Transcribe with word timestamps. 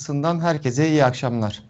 Odası'ndan 0.00 0.40
herkese 0.40 0.88
iyi 0.88 1.04
akşamlar. 1.04 1.62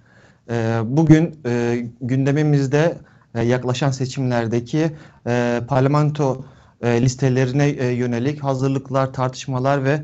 Ee, 0.51 0.81
bugün 0.85 1.41
e, 1.47 1.85
gündemimizde 2.01 2.99
e, 3.35 3.43
yaklaşan 3.43 3.91
seçimlerdeki 3.91 4.93
e, 5.27 5.61
parlamento 5.69 6.45
listelerine 6.83 7.67
yönelik 7.95 8.45
hazırlıklar, 8.45 9.13
tartışmalar 9.13 9.85
ve 9.85 10.03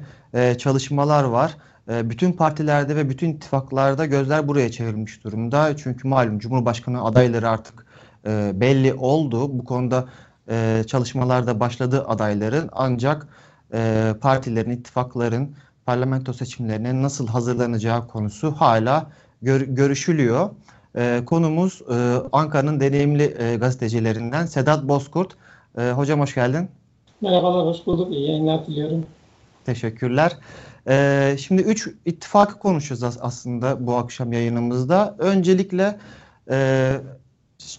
çalışmalar 0.58 1.24
var. 1.24 1.56
Bütün 1.88 2.32
partilerde 2.32 2.96
ve 2.96 3.10
bütün 3.10 3.32
ittifaklarda 3.32 4.06
gözler 4.06 4.48
buraya 4.48 4.70
çevrilmiş 4.70 5.24
durumda. 5.24 5.76
Çünkü 5.76 6.08
malum 6.08 6.38
Cumhurbaşkanı 6.38 7.04
adayları 7.04 7.50
artık 7.50 7.86
belli 8.60 8.94
oldu. 8.94 9.58
Bu 9.58 9.64
konuda 9.64 10.04
çalışmalar 10.86 11.46
da 11.46 11.60
başladı 11.60 12.04
adayların. 12.08 12.68
Ancak 12.72 13.28
partilerin, 14.20 14.70
ittifakların 14.70 15.54
parlamento 15.86 16.32
seçimlerine 16.32 17.02
nasıl 17.02 17.26
hazırlanacağı 17.26 18.08
konusu 18.08 18.52
hala 18.52 19.06
gör, 19.42 19.60
görüşülüyor. 19.60 20.50
E, 20.96 21.22
konumuz 21.26 21.82
e, 21.90 21.94
Ankara'nın 22.32 22.80
deneyimli 22.80 23.36
e, 23.38 23.56
gazetecilerinden 23.56 24.46
Sedat 24.46 24.88
Bozkurt. 24.88 25.36
E, 25.78 25.90
hocam 25.90 26.20
hoş 26.20 26.34
geldin. 26.34 26.68
Merhabalar, 27.20 27.66
hoş 27.66 27.86
bulduk. 27.86 28.12
İyi 28.12 28.28
yayınlar 28.28 28.66
diliyorum. 28.66 29.06
Teşekkürler. 29.64 30.36
E, 30.88 31.36
şimdi 31.40 31.62
üç 31.62 31.88
ittifakı 32.04 32.58
konuşacağız 32.58 33.18
aslında 33.20 33.86
bu 33.86 33.96
akşam 33.96 34.32
yayınımızda. 34.32 35.16
Öncelikle 35.18 35.98
e, 36.50 36.92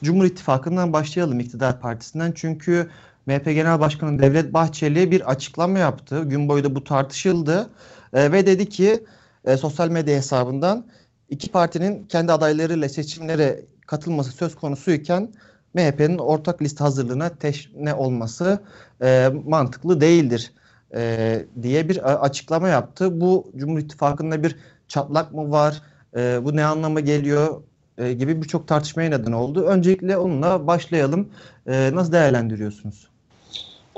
Cumhur 0.04 0.26
İttifakı'ndan 0.26 0.94
başlayalım 0.94 1.40
iktidar 1.40 1.80
partisinden. 1.80 2.32
Çünkü 2.36 2.90
MHP 3.26 3.46
Genel 3.46 3.80
Başkanı 3.80 4.20
Devlet 4.20 4.54
Bahçeli 4.54 5.12
bir 5.12 5.32
açıklama 5.32 5.80
yaptı. 5.80 6.24
Gün 6.24 6.50
boyu 6.50 6.64
da 6.64 6.76
bu 6.76 6.84
tartışıldı. 6.84 7.70
E, 8.18 8.32
ve 8.32 8.46
dedi 8.46 8.70
ki 8.70 9.04
e, 9.46 9.58
sosyal 9.58 9.90
medya 9.90 10.18
hesabından 10.18 10.86
iki 11.30 11.52
partinin 11.52 12.04
kendi 12.08 12.32
adaylarıyla 12.32 12.90
seçimlere 12.90 13.66
katılması 13.88 14.32
söz 14.32 14.56
konusuyken 14.56 15.34
MHP'nin 15.74 16.18
ortak 16.18 16.62
liste 16.62 16.84
hazırlığına 16.84 17.30
teşne 17.30 17.94
olması 17.94 18.60
e, 19.02 19.30
mantıklı 19.46 20.02
değildir 20.02 20.54
e, 20.96 21.46
diye 21.62 21.90
bir 21.90 22.24
açıklama 22.26 22.70
yaptı. 22.70 23.22
Bu 23.22 23.52
Cumhur 23.58 23.80
İttifakı'nda 23.80 24.44
bir 24.44 24.56
çatlak 24.88 25.34
mı 25.34 25.52
var? 25.52 25.82
E, 26.16 26.40
bu 26.46 26.56
ne 26.56 26.66
anlama 26.66 27.00
geliyor? 27.00 27.62
E, 27.98 28.14
gibi 28.14 28.42
birçok 28.42 28.68
tartışmaya 28.68 29.10
neden 29.10 29.32
oldu. 29.32 29.64
Öncelikle 29.66 30.18
onunla 30.18 30.68
başlayalım. 30.68 31.30
E, 31.68 31.92
nasıl 31.94 32.12
değerlendiriyorsunuz? 32.12 33.17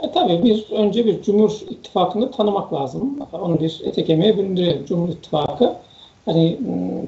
E, 0.03 0.11
tabii 0.11 0.43
bir 0.43 0.71
önce 0.71 1.05
bir 1.05 1.21
Cumhur 1.21 1.51
İttifakı'nı 1.69 2.31
tanımak 2.31 2.73
lazım. 2.73 3.19
Onu 3.33 3.59
bir 3.59 3.81
ete 3.85 4.03
kemiğe 4.05 4.37
büründürelim. 4.37 4.85
Cumhur 4.85 5.09
İttifakı 5.09 5.73
hani 6.25 6.57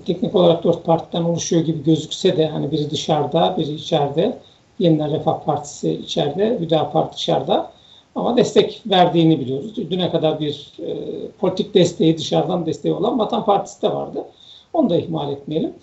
teknik 0.06 0.36
olarak 0.36 0.64
dört 0.64 0.86
partiden 0.86 1.24
oluşuyor 1.24 1.62
gibi 1.62 1.84
gözükse 1.84 2.38
de 2.38 2.48
hani 2.48 2.72
biri 2.72 2.92
dışarıda, 2.92 3.56
biri 3.58 3.72
içeride. 3.72 4.38
Yeniden 4.80 5.12
Refah 5.12 5.40
Partisi 5.40 5.92
içeride, 5.92 6.58
Hüdapar 6.60 7.14
dışarıda. 7.14 7.72
Ama 8.16 8.38
destek 8.38 8.82
verdiğini 8.86 9.40
biliyoruz. 9.40 9.76
Düne 9.76 10.12
kadar 10.12 10.40
bir 10.40 10.72
e, 10.80 10.96
politik 11.40 11.74
desteği, 11.74 12.18
dışarıdan 12.18 12.66
desteği 12.66 12.94
olan 12.94 13.20
Vatan 13.20 13.46
Partisi 13.46 13.82
de 13.82 13.94
vardı. 13.94 14.26
Onu 14.74 14.90
da 14.90 14.98
ihmal 14.98 15.32
etmeyelim. 15.32 15.74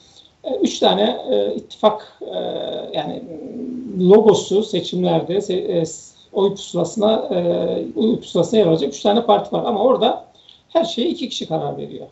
E, 0.44 0.54
üç 0.54 0.78
tane 0.78 1.18
e, 1.30 1.54
ittifak 1.54 2.20
e, 2.20 2.36
yani 2.92 3.22
logosu 4.00 4.62
seçimlerde 4.62 5.34
e, 5.54 5.84
oy 6.32 6.50
pusulasına 6.50 7.14
e, 7.14 7.38
oy 7.96 8.20
pusulasına 8.20 8.58
yer 8.60 8.66
alacak 8.66 8.94
üç 8.94 9.02
tane 9.02 9.22
parti 9.22 9.52
var. 9.52 9.64
Ama 9.64 9.80
orada 9.80 10.24
her 10.68 10.84
şeye 10.84 11.08
iki 11.08 11.28
kişi 11.28 11.48
karar 11.48 11.76
veriyor. 11.76 12.06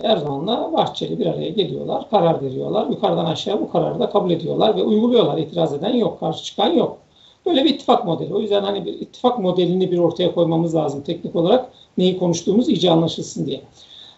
Erdoğan'la 0.00 0.72
Bahçeli 0.72 1.18
bir 1.18 1.26
araya 1.26 1.48
geliyorlar, 1.48 2.10
karar 2.10 2.42
veriyorlar. 2.42 2.86
Yukarıdan 2.86 3.24
aşağı 3.24 3.60
bu 3.60 3.72
kararı 3.72 3.98
da 3.98 4.10
kabul 4.10 4.30
ediyorlar 4.30 4.76
ve 4.76 4.82
uyguluyorlar. 4.82 5.38
İtiraz 5.38 5.72
eden 5.72 5.94
yok, 5.94 6.20
karşı 6.20 6.44
çıkan 6.44 6.68
yok. 6.68 6.98
Böyle 7.46 7.64
bir 7.64 7.70
ittifak 7.70 8.04
modeli. 8.04 8.34
O 8.34 8.40
yüzden 8.40 8.62
hani 8.62 8.84
bir 8.84 8.92
ittifak 8.92 9.38
modelini 9.38 9.90
bir 9.90 9.98
ortaya 9.98 10.34
koymamız 10.34 10.74
lazım 10.74 11.02
teknik 11.02 11.36
olarak. 11.36 11.72
Neyi 11.98 12.18
konuştuğumuz 12.18 12.68
iyice 12.68 12.90
anlaşılsın 12.90 13.46
diye. 13.46 13.60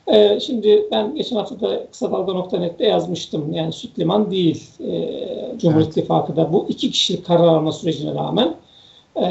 Ee, 0.07 0.41
şimdi 0.41 0.89
ben 0.91 1.15
geçen 1.15 1.37
hafta 1.37 1.61
da 1.61 1.87
kısa 1.87 2.13
dalga.net'te 2.13 2.87
yazmıştım. 2.87 3.53
Yani 3.53 3.73
süt 3.73 3.99
liman 3.99 4.31
değil 4.31 4.71
e, 4.81 5.59
Cumhur 5.59 5.81
evet. 5.81 5.89
İttifakı 5.89 6.37
da 6.37 6.53
bu 6.53 6.67
iki 6.69 6.91
kişilik 6.91 7.27
karar 7.27 7.49
alma 7.49 7.73
sürecine 7.73 8.15
rağmen 8.15 8.55
ee, 9.17 9.25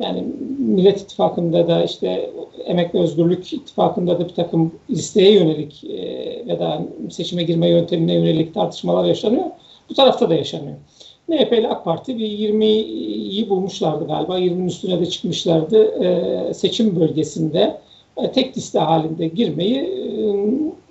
yani 0.00 0.24
Millet 0.58 1.00
İttifakı'nda 1.00 1.68
da 1.68 1.84
işte 1.84 2.30
Emek 2.64 2.94
ve 2.94 3.00
Özgürlük 3.00 3.52
İttifakı'nda 3.52 4.20
da 4.20 4.28
bir 4.28 4.34
takım 4.34 4.74
listeye 4.90 5.32
yönelik 5.32 5.84
e, 5.84 5.96
ya 6.46 6.60
da 6.60 6.82
seçime 7.10 7.42
girme 7.42 7.68
yöntemine 7.68 8.14
yönelik 8.14 8.54
tartışmalar 8.54 9.04
yaşanıyor. 9.04 9.44
Bu 9.90 9.94
tarafta 9.94 10.30
da 10.30 10.34
yaşanıyor. 10.34 10.76
MHP 11.28 11.52
ile 11.52 11.68
AK 11.68 11.84
Parti 11.84 12.18
bir 12.18 12.26
20'yi 12.26 13.48
bulmuşlardı 13.48 14.06
galiba. 14.06 14.38
20'nin 14.38 14.68
üstüne 14.68 15.00
de 15.00 15.06
çıkmışlardı. 15.06 16.04
E, 16.04 16.54
seçim 16.54 17.00
bölgesinde 17.00 17.78
e, 18.16 18.32
tek 18.32 18.56
liste 18.56 18.78
halinde 18.78 19.28
girmeyi 19.28 20.06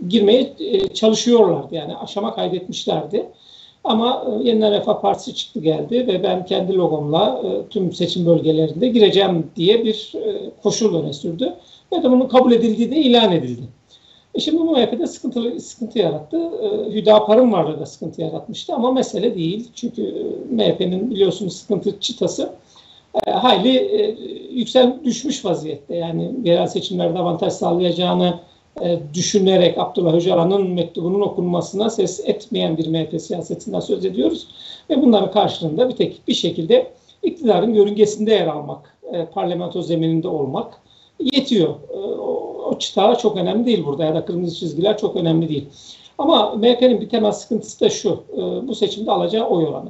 girmeye 0.09 0.53
çalışıyorlardı. 0.93 1.75
Yani 1.75 1.97
aşama 1.97 2.35
kaydetmişlerdi. 2.35 3.25
Ama 3.85 4.25
e, 4.29 4.47
Yeniden 4.47 4.71
Refah 4.71 5.01
Partisi 5.01 5.35
çıktı 5.35 5.59
geldi 5.59 6.07
ve 6.07 6.23
ben 6.23 6.45
kendi 6.45 6.75
logomla 6.75 7.41
e, 7.43 7.69
tüm 7.69 7.93
seçim 7.93 8.25
bölgelerinde 8.25 8.87
gireceğim 8.87 9.51
diye 9.55 9.85
bir 9.85 10.13
e, 10.15 10.51
koşul 10.63 11.03
öne 11.03 11.13
sürdü. 11.13 11.53
Ve 11.91 12.03
de 12.03 12.11
bunun 12.11 12.27
kabul 12.27 12.51
edildiği 12.51 12.91
de 12.91 12.95
ilan 12.95 13.31
edildi. 13.31 13.61
E 14.35 14.39
şimdi 14.39 14.59
bu 14.59 14.71
MHP'de 14.71 15.07
sıkıntı, 15.07 15.59
sıkıntı 15.59 15.99
yarattı. 15.99 16.37
Hüdapar'ın 16.91 17.51
varlığı 17.51 17.79
da 17.79 17.85
sıkıntı 17.85 18.21
yaratmıştı 18.21 18.73
ama 18.73 18.91
mesele 18.91 19.35
değil. 19.35 19.69
Çünkü 19.75 20.13
MHP'nin 20.51 21.11
biliyorsunuz 21.11 21.55
sıkıntı 21.55 21.99
çıtası 21.99 22.49
hayli 23.25 24.15
yüksel 24.51 25.03
düşmüş 25.03 25.45
vaziyette. 25.45 25.95
Yani 25.95 26.31
yerel 26.43 26.67
seçimlerde 26.67 27.19
avantaj 27.19 27.53
sağlayacağını 27.53 28.39
e, 28.81 28.99
düşünerek 29.13 29.77
Abdullah 29.77 30.13
Öcalan'ın 30.13 30.69
mektubunun 30.69 31.21
okunmasına 31.21 31.89
ses 31.89 32.21
etmeyen 32.25 32.77
bir 32.77 32.87
MHP 32.87 33.21
siyasetinden 33.21 33.79
söz 33.79 34.05
ediyoruz. 34.05 34.47
Ve 34.89 35.01
bunların 35.01 35.31
karşılığında 35.31 35.89
bir 35.89 35.95
tek 35.95 36.27
bir 36.27 36.33
şekilde 36.33 36.91
iktidarın 37.23 37.73
yörüngesinde 37.73 38.31
yer 38.31 38.47
almak, 38.47 38.97
e, 39.13 39.25
parlamento 39.25 39.81
zemininde 39.81 40.27
olmak 40.27 40.81
yetiyor. 41.19 41.75
E, 41.93 41.97
o, 41.97 42.55
o 42.71 42.79
çıta 42.79 43.15
çok 43.15 43.37
önemli 43.37 43.65
değil 43.65 43.85
burada 43.85 44.05
ya 44.05 44.15
da 44.15 44.25
kırmızı 44.25 44.55
çizgiler 44.55 44.97
çok 44.97 45.15
önemli 45.15 45.49
değil. 45.49 45.65
Ama 46.17 46.55
MHP'nin 46.55 47.01
bir 47.01 47.09
temel 47.09 47.31
sıkıntısı 47.31 47.81
da 47.81 47.89
şu, 47.89 48.23
e, 48.33 48.67
bu 48.67 48.75
seçimde 48.75 49.11
alacağı 49.11 49.47
oy 49.47 49.65
oranı. 49.65 49.89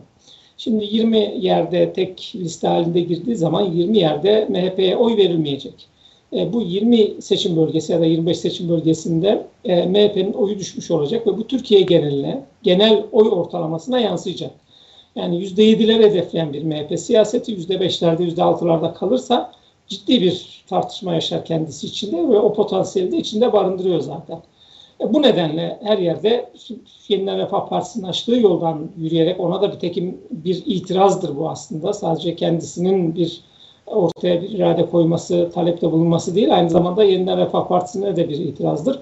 Şimdi 0.58 0.86
20 0.86 1.18
yerde 1.40 1.94
tek 1.94 2.34
liste 2.36 2.68
halinde 2.68 3.00
girdiği 3.00 3.36
zaman 3.36 3.62
20 3.62 3.98
yerde 3.98 4.48
MHP'ye 4.50 4.98
oy 4.98 5.18
verilmeyecek. 5.18 5.95
E, 6.34 6.54
bu 6.54 6.62
20 6.62 7.22
seçim 7.22 7.58
bölgesi 7.58 7.92
ya 7.92 8.00
da 8.00 8.06
25 8.06 8.38
seçim 8.38 8.70
bölgesinde 8.70 9.48
e, 9.66 9.86
MHP'nin 9.86 10.34
oyu 10.34 10.60
düşmüş 10.60 10.92
olacak 10.92 11.28
ve 11.28 11.38
bu 11.38 11.48
Türkiye 11.48 11.82
geneline, 11.82 12.44
genel 12.64 13.04
oy 13.12 13.28
ortalamasına 13.28 14.00
yansıyacak. 14.00 14.52
Yani 15.16 15.44
%7'ler 15.44 16.04
hedefleyen 16.04 16.54
bir 16.54 16.64
MHP 16.64 17.00
siyaseti 17.00 17.56
%5'lerde, 17.56 18.36
%6'larda 18.36 18.94
kalırsa 18.94 19.52
ciddi 19.88 20.22
bir 20.22 20.64
tartışma 20.68 21.14
yaşar 21.14 21.46
kendisi 21.46 21.88
içinde 21.88 22.18
ve 22.18 22.40
o 22.40 22.54
potansiyeli 22.54 23.12
de 23.12 23.18
içinde 23.18 23.54
barındırıyor 23.54 24.00
zaten. 24.00 24.40
E, 25.02 25.14
bu 25.14 25.22
nedenle 25.22 25.80
her 25.84 25.98
yerde 25.98 26.50
Yeniden 27.08 27.38
Refah 27.38 27.70
Partisi'nin 27.70 28.04
açtığı 28.04 28.36
yoldan 28.36 28.90
yürüyerek 28.98 29.40
ona 29.40 29.62
da 29.62 29.74
bir 29.74 29.80
tekim 29.80 30.18
bir 30.32 30.64
itirazdır 30.66 31.38
bu 31.38 31.50
aslında. 31.50 31.94
Sadece 31.94 32.36
kendisinin 32.36 33.16
bir 33.16 33.42
ortaya 33.88 34.42
bir 34.42 34.50
irade 34.50 34.86
koyması, 34.86 35.50
talepte 35.54 35.92
bulunması 35.92 36.36
değil, 36.36 36.56
aynı 36.56 36.70
zamanda 36.70 37.04
Yeniden 37.04 37.38
Refah 37.38 37.68
Partisi'ne 37.68 38.16
de 38.16 38.30
bir 38.30 38.38
itirazdır. 38.38 39.00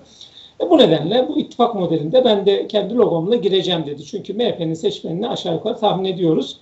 E 0.61 0.69
bu 0.69 0.77
nedenle 0.77 1.27
bu 1.27 1.39
ittifak 1.39 1.75
modelinde 1.75 2.25
ben 2.25 2.45
de 2.45 2.67
kendi 2.67 2.95
logomla 2.95 3.35
gireceğim 3.35 3.85
dedi. 3.85 4.05
Çünkü 4.05 4.33
MHP'nin 4.33 4.73
seçmenini 4.73 5.29
aşağı 5.29 5.53
yukarı 5.53 5.77
tahmin 5.77 6.05
ediyoruz. 6.05 6.57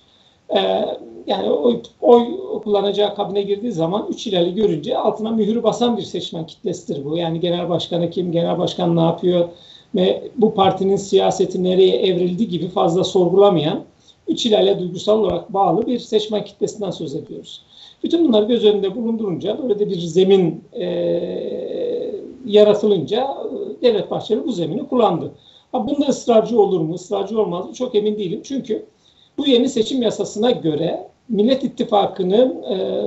Ee, 0.56 0.84
yani 1.26 1.50
oy, 1.50 1.80
oy 2.00 2.24
kullanacağı 2.64 3.14
kabine 3.14 3.42
girdiği 3.42 3.72
zaman 3.72 4.06
3 4.10 4.26
ileri 4.26 4.54
görünce 4.54 4.98
altına 4.98 5.30
mühürü 5.30 5.62
basan 5.62 5.96
bir 5.96 6.02
seçmen 6.02 6.46
kitlesidir 6.46 7.04
bu. 7.04 7.16
Yani 7.16 7.40
genel 7.40 7.68
başkanı 7.68 8.10
kim, 8.10 8.32
genel 8.32 8.58
başkan 8.58 8.96
ne 8.96 9.00
yapıyor 9.00 9.48
ve 9.94 10.30
bu 10.36 10.54
partinin 10.54 10.96
siyaseti 10.96 11.64
nereye 11.64 11.96
evrildi 11.96 12.48
gibi 12.48 12.68
fazla 12.68 13.04
sorgulamayan, 13.04 13.84
3 14.28 14.46
ilerle 14.46 14.78
duygusal 14.78 15.18
olarak 15.18 15.52
bağlı 15.52 15.86
bir 15.86 15.98
seçmen 15.98 16.44
kitlesinden 16.44 16.90
söz 16.90 17.14
ediyoruz. 17.14 17.62
Bütün 18.02 18.28
bunları 18.28 18.44
göz 18.44 18.64
önünde 18.64 18.96
bulundurunca 18.96 19.62
böyle 19.62 19.78
de 19.78 19.90
bir 19.90 20.00
zemin 20.00 20.64
e, 20.72 20.86
yaratılınca 22.46 23.36
e, 23.80 23.82
Devlet 23.82 24.10
Bahçeli 24.10 24.44
bu 24.44 24.52
zemini 24.52 24.88
kullandı. 24.88 25.32
Ha, 25.72 25.88
bunda 25.88 26.06
ısrarcı 26.06 26.60
olur 26.60 26.80
mu, 26.80 26.94
ısrarcı 26.94 27.40
olmaz 27.40 27.66
mı 27.66 27.74
çok 27.74 27.94
emin 27.94 28.18
değilim. 28.18 28.40
Çünkü 28.44 28.86
bu 29.38 29.46
yeni 29.46 29.68
seçim 29.68 30.02
yasasına 30.02 30.50
göre 30.50 31.06
Millet 31.28 31.64
İttifakı'nın 31.64 32.62
e, 32.62 33.04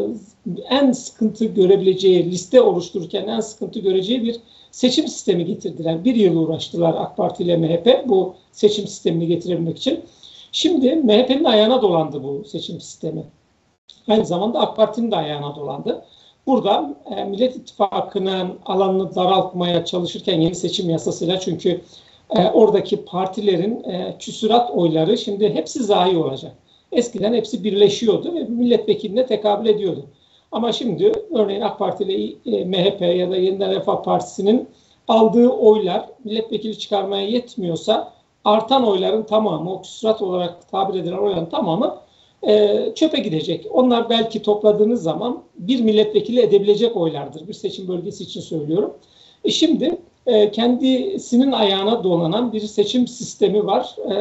en 0.69 0.91
sıkıntı 0.91 1.45
görebileceği, 1.45 2.31
liste 2.31 2.61
oluştururken 2.61 3.27
en 3.27 3.39
sıkıntı 3.39 3.79
göreceği 3.79 4.23
bir 4.23 4.35
seçim 4.71 5.07
sistemi 5.07 5.45
getirdiler. 5.45 6.05
Bir 6.05 6.15
yıl 6.15 6.37
uğraştılar 6.37 6.95
AK 6.97 7.17
Parti 7.17 7.43
ile 7.43 7.57
MHP 7.57 8.09
bu 8.09 8.35
seçim 8.51 8.87
sistemini 8.87 9.27
getirebilmek 9.27 9.77
için. 9.77 9.99
Şimdi 10.51 10.95
MHP'nin 10.95 11.43
ayağına 11.43 11.81
dolandı 11.81 12.23
bu 12.23 12.43
seçim 12.45 12.81
sistemi. 12.81 13.23
Aynı 14.07 14.25
zamanda 14.25 14.59
AK 14.59 14.75
Parti'nin 14.75 15.11
de 15.11 15.15
ayağına 15.15 15.55
dolandı. 15.55 16.05
Burada 16.47 16.95
e, 17.15 17.23
Millet 17.23 17.55
İttifakı'nın 17.55 18.59
alanını 18.65 19.15
daraltmaya 19.15 19.85
çalışırken 19.85 20.41
yeni 20.41 20.55
seçim 20.55 20.89
yasasıyla 20.89 21.39
çünkü 21.39 21.81
e, 22.35 22.47
oradaki 22.47 23.05
partilerin 23.05 23.83
e, 23.83 24.15
küsurat 24.19 24.71
oyları 24.71 25.17
şimdi 25.17 25.53
hepsi 25.53 25.83
zayi 25.83 26.17
olacak. 26.17 26.51
Eskiden 26.91 27.33
hepsi 27.33 27.63
birleşiyordu 27.63 28.33
ve 28.33 28.43
milletvekiline 28.43 29.25
tekabül 29.25 29.69
ediyordu. 29.69 30.05
Ama 30.51 30.71
şimdi 30.71 31.11
örneğin 31.33 31.61
AK 31.61 31.79
Parti 31.79 32.03
ile 32.03 32.35
e, 32.57 32.65
MHP 32.65 33.01
ya 33.01 33.31
da 33.31 33.37
Yeniden 33.37 33.71
Refah 33.71 34.03
Partisi'nin 34.03 34.69
aldığı 35.07 35.49
oylar 35.49 36.09
milletvekili 36.23 36.79
çıkarmaya 36.79 37.27
yetmiyorsa 37.27 38.13
artan 38.45 38.87
oyların 38.87 39.23
tamamı, 39.23 39.73
o 39.73 39.81
küsurat 39.81 40.21
olarak 40.21 40.69
tabir 40.71 40.99
edilen 40.99 41.17
oyların 41.17 41.45
tamamı 41.45 42.04
e, 42.47 42.85
çöpe 42.95 43.19
gidecek. 43.19 43.67
Onlar 43.71 44.09
belki 44.09 44.41
topladığınız 44.41 45.03
zaman 45.03 45.43
bir 45.57 45.81
milletvekili 45.81 46.41
edebilecek 46.41 46.97
oylardır. 46.97 47.47
Bir 47.47 47.53
seçim 47.53 47.87
bölgesi 47.87 48.23
için 48.23 48.41
söylüyorum. 48.41 48.93
E 49.43 49.51
şimdi 49.51 49.97
e, 50.25 50.51
kendisinin 50.51 51.51
ayağına 51.51 52.03
dolanan 52.03 52.53
bir 52.53 52.61
seçim 52.61 53.07
sistemi 53.07 53.65
var 53.65 53.95
e, 54.11 54.15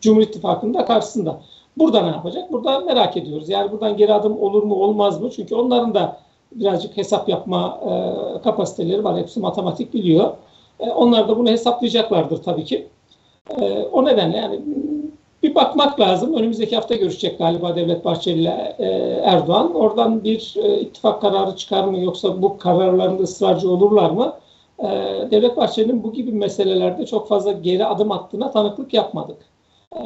Cumhur 0.00 0.22
İttifakı'nın 0.22 0.72
karşısında. 0.72 1.40
Burada 1.76 2.02
ne 2.02 2.08
yapacak? 2.08 2.52
Burada 2.52 2.80
merak 2.80 3.16
ediyoruz. 3.16 3.48
Yani 3.48 3.72
buradan 3.72 3.96
geri 3.96 4.14
adım 4.14 4.42
olur 4.42 4.62
mu 4.62 4.74
olmaz 4.74 5.20
mı? 5.20 5.30
Çünkü 5.30 5.54
onların 5.54 5.94
da 5.94 6.20
birazcık 6.52 6.96
hesap 6.96 7.28
yapma 7.28 7.80
e, 7.82 7.92
kapasiteleri 8.42 9.04
var. 9.04 9.18
Hepsi 9.18 9.40
matematik 9.40 9.94
biliyor. 9.94 10.32
E, 10.80 10.90
onlar 10.90 11.28
da 11.28 11.38
bunu 11.38 11.48
hesaplayacaklardır 11.50 12.42
tabii 12.42 12.64
ki. 12.64 12.86
E, 13.60 13.82
o 13.92 14.04
nedenle 14.04 14.36
yani 14.36 14.60
bir 15.42 15.54
bakmak 15.54 16.00
lazım. 16.00 16.34
Önümüzdeki 16.34 16.76
hafta 16.76 16.94
görüşecek 16.94 17.38
galiba 17.38 17.76
Devlet 17.76 18.04
Bahçeli 18.04 18.40
ile 18.40 18.76
e, 18.78 18.86
Erdoğan. 19.24 19.74
Oradan 19.74 20.24
bir 20.24 20.54
e, 20.62 20.80
ittifak 20.80 21.20
kararı 21.20 21.56
çıkar 21.56 21.84
mı 21.84 21.98
yoksa 21.98 22.42
bu 22.42 22.58
kararlarında 22.58 23.22
ısrarcı 23.22 23.70
olurlar 23.70 24.10
mı? 24.10 24.32
E, 24.78 24.86
Devlet 25.30 25.56
Bahçeli'nin 25.56 26.02
bu 26.02 26.12
gibi 26.12 26.32
meselelerde 26.32 27.06
çok 27.06 27.28
fazla 27.28 27.52
geri 27.52 27.86
adım 27.86 28.12
attığına 28.12 28.50
tanıklık 28.50 28.94
yapmadık. 28.94 29.36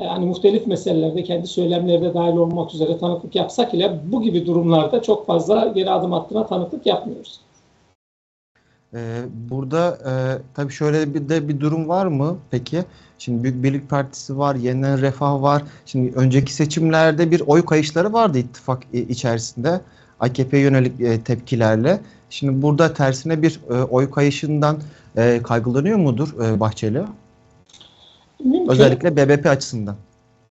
Yani 0.02 0.26
muhtelif 0.26 0.66
meselelerde 0.66 1.24
kendi 1.24 1.46
söylemlerde 1.46 2.14
dahil 2.14 2.36
olmak 2.36 2.74
üzere 2.74 2.98
tanıklık 2.98 3.34
yapsak 3.34 3.74
ile 3.74 3.98
bu 4.04 4.22
gibi 4.22 4.46
durumlarda 4.46 5.02
çok 5.02 5.26
fazla 5.26 5.72
geri 5.74 5.90
adım 5.90 6.12
attığına 6.12 6.46
tanıklık 6.46 6.86
yapmıyoruz. 6.86 7.40
Ee, 8.94 9.22
burada 9.50 9.98
e, 10.06 10.12
tabii 10.54 10.72
şöyle 10.72 11.14
bir 11.14 11.28
de 11.28 11.48
bir 11.48 11.60
durum 11.60 11.88
var 11.88 12.06
mı 12.06 12.38
peki? 12.50 12.84
Şimdi 13.18 13.42
Büyük 13.42 13.62
Birlik 13.62 13.90
Partisi 13.90 14.38
var, 14.38 14.54
Yeniden 14.54 15.00
Refah 15.00 15.42
var. 15.42 15.62
Şimdi 15.86 16.12
önceki 16.16 16.54
seçimlerde 16.54 17.30
bir 17.30 17.42
oy 17.46 17.64
kayışları 17.64 18.12
vardı 18.12 18.38
ittifak 18.38 18.82
içerisinde. 18.92 19.80
AKP'ye 20.20 20.62
yönelik 20.62 21.00
e, 21.00 21.20
tepkilerle. 21.20 22.00
Şimdi 22.30 22.62
burada 22.62 22.94
tersine 22.94 23.42
bir 23.42 23.60
e, 23.70 23.82
oy 23.82 24.10
kayışından 24.10 24.76
e, 25.16 25.40
kaygılanıyor 25.42 25.98
mudur 25.98 26.34
e, 26.44 26.60
Bahçeli? 26.60 27.02
Mümkün. 28.44 28.68
Özellikle 28.68 29.16
BBP 29.16 29.46
açısından. 29.46 29.96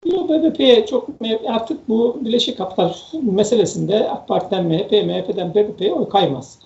Yok 0.05 0.31
BBP'ye 0.31 0.87
çok 0.87 1.09
artık 1.49 1.89
bu 1.89 2.21
Birleşik 2.25 2.59
Kaplar 2.59 3.03
meselesinde 3.23 4.11
AK 4.11 4.29
Parti'den 4.29 4.67
MHP, 4.67 4.93
MHP'den 4.93 5.55
BBP'ye 5.55 5.93
oy 5.93 6.09
kaymaz. 6.09 6.59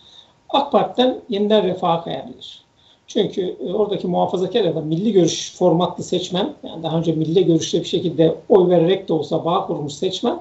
AK 0.53 0.73
Parti'den 0.73 1.21
yeniden 1.29 1.65
refaha 1.65 2.05
kayabilir. 2.05 2.65
Çünkü 3.07 3.57
e, 3.67 3.73
oradaki 3.73 4.07
muhafazakar 4.07 4.65
ya 4.65 4.75
da 4.75 4.81
milli 4.81 5.13
görüş 5.13 5.55
formatlı 5.55 6.05
seçmen, 6.05 6.55
yani 6.63 6.83
daha 6.83 6.99
önce 6.99 7.13
milli 7.13 7.47
görüşte 7.47 7.81
bir 7.81 7.85
şekilde 7.85 8.35
oy 8.49 8.69
vererek 8.69 9.09
de 9.09 9.13
olsa 9.13 9.45
bağ 9.45 9.67
kurmuş 9.67 9.93
seçmen, 9.93 10.41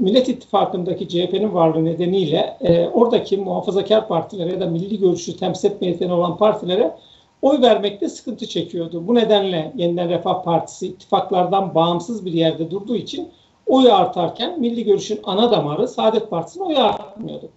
Millet 0.00 0.28
İttifakı'ndaki 0.28 1.08
CHP'nin 1.08 1.54
varlığı 1.54 1.84
nedeniyle 1.84 2.56
e, 2.60 2.88
oradaki 2.88 3.36
muhafazakar 3.36 4.08
partilere 4.08 4.52
ya 4.52 4.60
da 4.60 4.66
milli 4.66 4.98
görüşü 4.98 5.36
temsil 5.36 5.70
etme 5.70 5.86
yeteneği 5.86 6.14
olan 6.14 6.36
partilere 6.36 6.96
oy 7.42 7.62
vermekte 7.62 8.08
sıkıntı 8.08 8.46
çekiyordu. 8.46 9.06
Bu 9.06 9.14
nedenle 9.14 9.72
Yeniden 9.76 10.08
Refah 10.08 10.42
Partisi 10.42 10.86
ittifaklardan 10.86 11.74
bağımsız 11.74 12.26
bir 12.26 12.32
yerde 12.32 12.70
durduğu 12.70 12.96
için 12.96 13.28
oy 13.66 13.92
artarken 13.92 14.60
milli 14.60 14.84
görüşün 14.84 15.20
ana 15.24 15.50
damarı 15.50 15.88
Saadet 15.88 16.30
Partisi'nin 16.30 16.64
oyu 16.64 16.78
artmıyordu. 16.78 17.48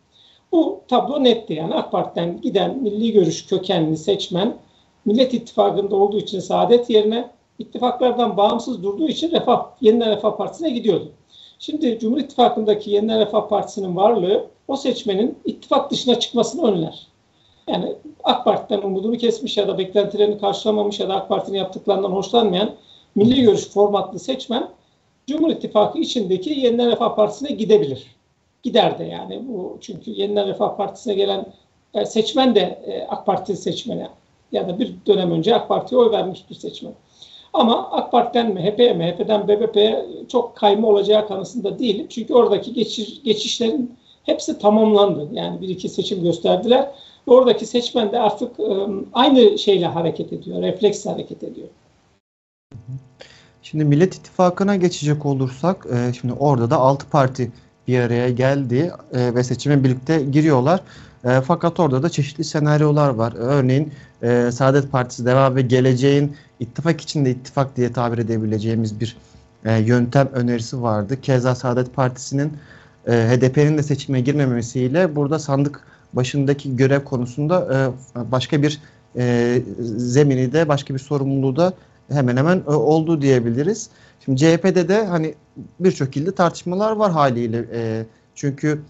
Bu 0.54 0.82
tablo 0.88 1.24
netti 1.24 1.54
yani 1.54 1.74
AK 1.74 1.92
Parti'den 1.92 2.42
giden 2.42 2.84
milli 2.84 3.12
görüş 3.12 3.46
kökenli 3.46 3.98
seçmen 3.98 4.58
Millet 5.06 5.34
İttifakı'nda 5.34 5.96
olduğu 5.96 6.18
için 6.18 6.40
Saadet 6.40 6.90
yerine 6.90 7.30
ittifaklardan 7.60 8.38
bağımsız 8.38 8.84
durduğu 8.84 9.08
için 9.08 9.32
Refah, 9.32 9.66
Yeniden 9.82 10.10
Refah 10.10 10.38
Partisi'ne 10.38 10.70
gidiyordu. 10.70 11.12
Şimdi 11.60 12.00
Cumhur 12.00 12.18
İttifakı'ndaki 12.18 12.92
Yeniden 12.92 13.20
Refah 13.20 13.50
Partisi'nin 13.50 13.96
varlığı 13.96 14.46
o 14.68 14.76
seçmenin 14.76 15.38
ittifak 15.46 15.92
dışına 15.92 16.20
çıkmasını 16.20 16.68
önler. 16.68 17.08
Yani 17.68 17.96
AK 18.24 18.46
Parti'den 18.46 18.82
umudunu 18.82 19.18
kesmiş 19.18 19.58
ya 19.58 19.68
da 19.68 19.78
beklentilerini 19.78 20.40
karşılamamış 20.40 21.00
ya 21.00 21.10
da 21.10 21.16
AK 21.16 21.30
Parti'nin 21.30 21.58
yaptıklarından 21.58 22.12
hoşlanmayan 22.12 22.72
milli 23.16 23.42
görüş 23.42 23.70
formatlı 23.70 24.20
seçmen 24.20 24.70
Cumhur 25.28 25.50
İttifakı 25.50 26.00
içindeki 26.00 26.60
Yeniden 26.60 26.92
Refah 26.92 27.16
Partisi'ne 27.16 27.52
gidebilir. 27.52 28.13
Gider 28.64 29.00
de 29.00 29.04
yani 29.04 29.42
bu 29.48 29.78
çünkü 29.82 30.12
Yeniden 30.12 30.48
Refah 30.48 30.78
Partisi'ne 30.78 31.14
gelen 31.14 31.46
e, 31.94 32.06
seçmen 32.06 32.56
de 32.56 32.60
e, 32.60 33.08
AK 33.08 33.26
Parti 33.26 33.58
seçmeni 33.58 34.08
ya 34.52 34.68
da 34.68 34.80
bir 34.80 34.96
dönem 35.08 35.32
önce 35.32 35.56
AK 35.56 35.68
Parti'ye 35.68 36.02
oy 36.02 36.12
vermiş 36.12 36.46
bir 36.50 36.56
seçmen. 36.56 36.94
Ama 37.54 37.92
AK 37.92 38.12
Parti'den 38.12 38.54
MHP'ye, 38.54 38.94
MHP'den 38.94 39.48
BBP'ye 39.48 40.06
çok 40.28 40.56
kayma 40.56 40.88
olacağı 40.88 41.28
kanısında 41.28 41.80
değilim. 41.80 42.08
Çünkü 42.10 42.34
oradaki 42.34 42.74
geçiş, 42.74 43.24
geçişlerin 43.24 43.96
hepsi 44.24 44.60
tamamlandı. 44.60 45.30
Yani 45.34 45.62
bir 45.62 45.70
iki 45.70 45.90
seçim 45.90 46.24
gösterdiler. 46.24 46.92
Oradaki 47.28 47.66
seçmen 47.66 48.12
de 48.12 48.20
artık 48.20 48.60
ıı, 48.60 49.06
aynı 49.14 49.58
şeyle 49.58 49.86
hareket 49.86 50.34
ediyor, 50.34 50.62
refleks 50.62 51.06
hareket 51.06 51.44
ediyor. 51.44 51.68
Şimdi 53.64 53.86
Millet 53.86 54.16
İttifakı'na 54.16 54.76
geçecek 54.76 55.26
olursak, 55.26 55.88
e, 55.94 56.14
şimdi 56.14 56.34
orada 56.34 56.70
da 56.70 56.78
6 56.78 57.10
parti 57.10 57.52
bir 57.88 58.00
araya 58.00 58.30
geldi 58.30 58.92
e, 59.14 59.36
ve 59.36 59.44
seçime 59.44 59.84
birlikte 59.84 60.22
giriyorlar. 60.22 60.82
E, 61.26 61.42
fakat 61.42 61.80
orada 61.80 62.04
da 62.04 62.10
çeşitli 62.10 62.44
senaryolar 62.44 63.10
var. 63.10 63.34
Örneğin 63.38 63.94
e, 64.22 64.50
Saadet 64.52 64.92
Partisi 64.92 65.26
Deva 65.26 65.56
ve 65.56 65.62
Geleceğin 65.62 66.36
ittifak 66.60 67.02
içinde 67.02 67.32
ittifak 67.32 67.78
diye 67.78 67.94
tabir 67.94 68.18
edebileceğimiz 68.18 69.00
bir 69.00 69.18
e, 69.66 69.78
yöntem 69.78 70.30
önerisi 70.34 70.82
vardı. 70.82 71.22
Keza 71.22 71.56
Saadet 71.56 71.96
Partisi'nin 71.96 72.54
e, 73.08 73.12
HDP'nin 73.12 73.78
de 73.78 73.84
seçime 73.84 74.22
girmemesiyle 74.22 75.16
burada 75.16 75.40
sandık 75.40 75.82
başındaki 76.14 76.76
görev 76.76 77.04
konusunda 77.04 77.92
e, 78.16 78.32
başka 78.32 78.62
bir 78.62 78.80
e, 79.18 79.62
zemini 79.80 80.54
de 80.54 80.68
başka 80.68 80.94
bir 80.94 81.00
sorumluluğu 81.00 81.56
da 81.56 81.74
hemen 82.10 82.38
hemen 82.38 82.64
e, 82.68 82.72
oldu 82.72 83.22
diyebiliriz. 83.22 83.90
Şimdi 84.26 84.40
CHP'de 84.40 84.90
de 84.90 85.06
hani 85.06 85.36
birçok 85.80 86.18
ilde 86.18 86.36
tartışmalar 86.36 86.92
var 86.92 87.12
haliyle. 87.12 87.66
E, 87.74 88.06
çünkü 88.36 88.82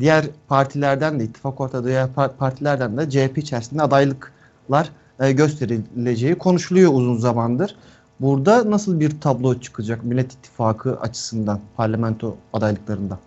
diğer 0.00 0.24
partilerden 0.48 1.20
de 1.20 1.24
ittifak 1.24 1.60
ortada 1.60 1.84
diğer 1.84 2.08
partilerden 2.38 2.98
de 2.98 3.10
CHP 3.10 3.38
içerisinde 3.38 3.82
adaylıklar 3.82 4.90
e, 5.20 5.32
gösterileceği 5.32 6.34
konuşuluyor 6.34 6.92
uzun 6.94 7.16
zamandır. 7.16 7.76
Burada 8.20 8.70
nasıl 8.70 9.00
bir 9.00 9.20
tablo 9.20 9.60
çıkacak 9.60 10.04
Millet 10.04 10.32
İttifakı 10.32 11.00
açısından 11.00 11.60
parlamento 11.76 12.36
adaylıklarında? 12.52 13.18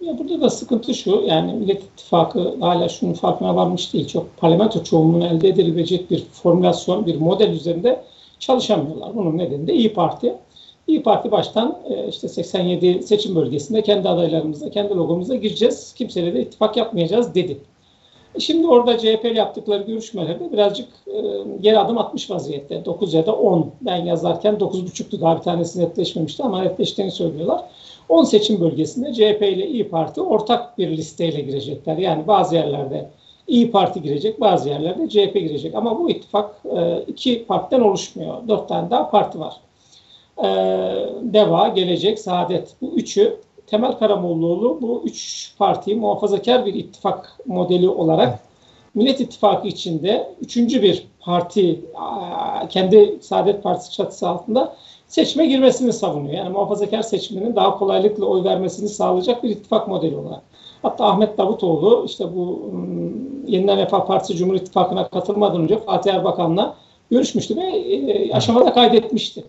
Ya 0.00 0.18
burada 0.18 0.40
da 0.40 0.50
sıkıntı 0.50 0.94
şu, 0.94 1.22
yani 1.26 1.52
Millet 1.52 1.82
İttifakı 1.82 2.56
hala 2.60 2.88
şunun 2.88 3.14
farkına 3.14 3.56
varmış 3.56 3.92
değil. 3.92 4.08
Çok 4.08 4.36
parlamento 4.36 4.84
çoğunluğunu 4.84 5.26
elde 5.26 5.48
edilebilecek 5.48 6.10
bir 6.10 6.26
formülasyon, 6.32 7.06
bir 7.06 7.16
model 7.20 7.50
üzerinde 7.50 8.04
çalışamıyorlar. 8.38 9.14
Bunun 9.14 9.38
nedeni 9.38 9.66
de 9.66 9.74
İyi 9.74 9.94
Parti. 9.94 10.34
İyi 10.86 11.02
Parti 11.02 11.30
baştan 11.30 11.78
e, 11.90 12.08
işte 12.08 12.28
87 12.28 13.02
seçim 13.02 13.34
bölgesinde 13.34 13.82
kendi 13.82 14.08
adaylarımızla, 14.08 14.70
kendi 14.70 14.94
logomuzla 14.94 15.34
gireceğiz. 15.34 15.94
Kimseyle 15.94 16.34
de 16.34 16.42
ittifak 16.42 16.76
yapmayacağız 16.76 17.34
dedi. 17.34 17.58
E, 18.34 18.40
şimdi 18.40 18.66
orada 18.66 18.98
CHP'li 18.98 19.36
yaptıkları 19.36 19.82
görüşmelerde 19.82 20.52
birazcık 20.52 20.88
e, 21.06 21.20
geri 21.60 21.78
adım 21.78 21.98
atmış 21.98 22.30
vaziyette. 22.30 22.84
9 22.84 23.14
ya 23.14 23.26
da 23.26 23.36
10. 23.36 23.72
Ben 23.80 23.96
yazarken 23.96 24.54
9.5'tu 24.54 25.20
daha 25.20 25.36
bir 25.36 25.42
tanesi 25.42 25.80
netleşmemişti 25.80 26.42
ama 26.42 26.62
netleştiğini 26.62 27.10
söylüyorlar. 27.10 27.60
10 28.08 28.24
seçim 28.24 28.60
bölgesinde 28.60 29.12
CHP 29.12 29.42
ile 29.42 29.68
İyi 29.68 29.88
Parti 29.88 30.20
ortak 30.20 30.78
bir 30.78 30.88
listeyle 30.88 31.40
girecekler. 31.40 31.96
Yani 31.96 32.26
bazı 32.26 32.54
yerlerde 32.54 33.10
İyi 33.48 33.70
Parti 33.70 34.02
girecek, 34.02 34.40
bazı 34.40 34.68
yerlerde 34.68 35.08
CHP 35.08 35.34
girecek. 35.34 35.74
Ama 35.74 35.98
bu 35.98 36.10
ittifak 36.10 36.62
iki 37.06 37.44
partiden 37.44 37.80
oluşmuyor. 37.80 38.48
Dört 38.48 38.68
tane 38.68 38.90
daha 38.90 39.10
parti 39.10 39.40
var. 39.40 39.54
E, 40.38 40.48
Deva, 41.22 41.68
Gelecek, 41.68 42.18
Saadet. 42.18 42.76
Bu 42.82 42.86
üçü 42.86 43.36
Temel 43.66 43.92
Karamollaoğlu 43.92 44.78
bu 44.82 45.02
üç 45.04 45.50
partiyi 45.58 45.96
muhafazakar 45.96 46.66
bir 46.66 46.74
ittifak 46.74 47.38
modeli 47.46 47.88
olarak 47.88 48.40
Millet 48.94 49.20
İttifakı 49.20 49.68
içinde 49.68 50.34
üçüncü 50.40 50.82
bir 50.82 51.06
parti 51.20 51.80
kendi 52.68 53.18
Saadet 53.20 53.62
Partisi 53.62 53.92
çatısı 53.92 54.28
altında 54.28 54.76
seçime 55.06 55.46
girmesini 55.46 55.92
savunuyor. 55.92 56.34
Yani 56.34 56.48
muhafazakar 56.48 57.02
seçmenin 57.02 57.56
daha 57.56 57.78
kolaylıkla 57.78 58.26
oy 58.26 58.44
vermesini 58.44 58.88
sağlayacak 58.88 59.42
bir 59.42 59.50
ittifak 59.50 59.88
modeli 59.88 60.16
olarak. 60.16 60.42
Hatta 60.82 61.06
Ahmet 61.06 61.38
Davutoğlu 61.38 62.02
işte 62.06 62.36
bu 62.36 62.70
Yeniden 63.46 63.78
Refah 63.78 64.06
Partisi 64.06 64.36
Cumhur 64.36 64.54
İttifakı'na 64.54 65.08
katılmadan 65.08 65.62
önce 65.62 65.78
Fatih 65.78 66.14
Erbakan'la 66.14 66.74
görüşmüştü 67.10 67.56
ve 67.56 67.62
e, 67.62 68.32
aşamada 68.32 68.72
kaydetmişti. 68.72 69.44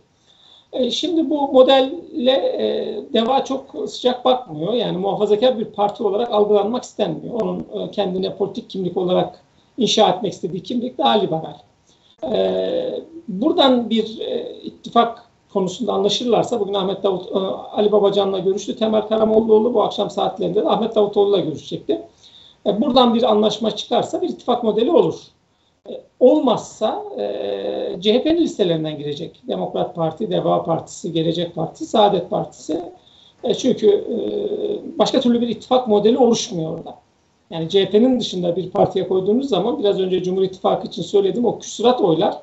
E, 0.76 0.92
şimdi 0.92 1.30
bu 1.30 1.52
modelle 1.52 2.32
e, 2.32 3.14
DEVA 3.14 3.44
çok 3.44 3.90
sıcak 3.90 4.26
bakmıyor. 4.26 4.74
Yani 4.74 4.98
muhafazakar 4.98 5.60
bir 5.60 5.66
parti 5.66 6.04
olarak 6.04 6.32
algılanmak 6.32 6.84
istenmiyor. 6.84 7.42
Onun 7.42 7.60
e, 7.60 7.92
kendine 7.92 8.36
politik 8.36 8.70
kimlik 8.70 8.98
olarak 8.98 9.40
inşa 9.78 10.10
etmek 10.10 10.34
istediği 10.34 10.64
kimlik 10.64 10.98
daha 10.98 11.12
liberal. 11.12 11.58
E, 12.24 13.04
buradan 13.28 13.90
bir 13.90 14.20
e, 14.20 14.56
ittifak 14.64 15.26
konusunda 15.54 15.94
anlaşırlarsa 15.94 16.60
bugün 16.60 16.74
Ahmet 16.74 17.04
Davut 17.04 17.32
e, 17.32 17.40
Ali 17.72 17.92
Babacan'la 17.92 18.40
görüştü. 18.40 18.76
Temel 18.76 19.02
Karamollaoğlu 19.02 19.74
bu 19.74 19.84
akşam 19.84 20.10
saatlerinde 20.10 20.64
de 20.64 20.70
Ahmet 20.70 20.96
Davutoğlu'la 20.96 21.40
görüşecekti. 21.40 22.02
E, 22.66 22.82
buradan 22.82 23.14
bir 23.14 23.24
anlaşma 23.24 23.72
çıkarsa 23.72 24.22
bir 24.22 24.30
ittifak 24.30 24.64
modeli 24.64 24.92
olur. 24.92 25.16
E, 25.90 26.02
olmazsa 26.20 27.04
e, 27.18 28.02
CHP'nin 28.02 28.42
listelerinden 28.42 28.98
girecek. 28.98 29.42
Demokrat 29.48 29.96
Parti, 29.96 30.32
Deva 30.32 30.64
Partisi, 30.64 31.14
Gelecek 31.14 31.56
Partisi, 31.56 31.86
Saadet 31.86 32.30
Partisi. 32.30 32.82
E, 33.44 33.54
çünkü 33.54 33.88
e, 33.88 34.18
başka 35.00 35.20
türlü 35.20 35.42
bir 35.42 35.48
ittifak 35.48 35.88
modeli 35.88 36.18
oluşmuyor 36.18 36.78
orada. 36.78 36.96
Yani 37.50 37.70
CHP'nin 37.70 38.20
dışında 38.20 38.56
bir 38.56 38.70
partiye 38.70 39.08
koyduğunuz 39.08 39.50
zaman 39.50 39.80
biraz 39.80 40.00
önce 40.00 40.24
Cumhur 40.24 40.42
İttifakı 40.42 40.88
için 40.88 41.02
söylediğim 41.02 41.46
o 41.46 41.60
küsurat 41.60 42.02
oylar 42.02 42.38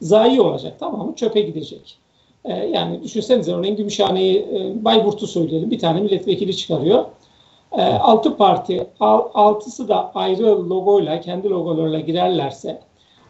zayi 0.00 0.40
olacak. 0.40 0.80
Tamamı 0.80 1.14
çöpe 1.14 1.40
gidecek. 1.40 1.98
E, 2.44 2.52
yani 2.52 3.02
düşünsenize 3.02 3.52
örneğin 3.52 3.76
Gümüşhane'yi 3.76 4.38
e, 4.38 4.84
Bayburt'u 4.84 5.26
söyleyelim. 5.26 5.70
Bir 5.70 5.78
tane 5.78 6.00
milletvekili 6.00 6.56
çıkarıyor. 6.56 7.04
E, 7.72 7.82
altı 7.82 8.36
parti, 8.36 8.86
al, 9.00 9.22
altısı 9.34 9.88
da 9.88 10.10
ayrı 10.14 10.70
logoyla, 10.70 11.20
kendi 11.20 11.50
logolarıyla 11.50 12.00
girerlerse 12.00 12.80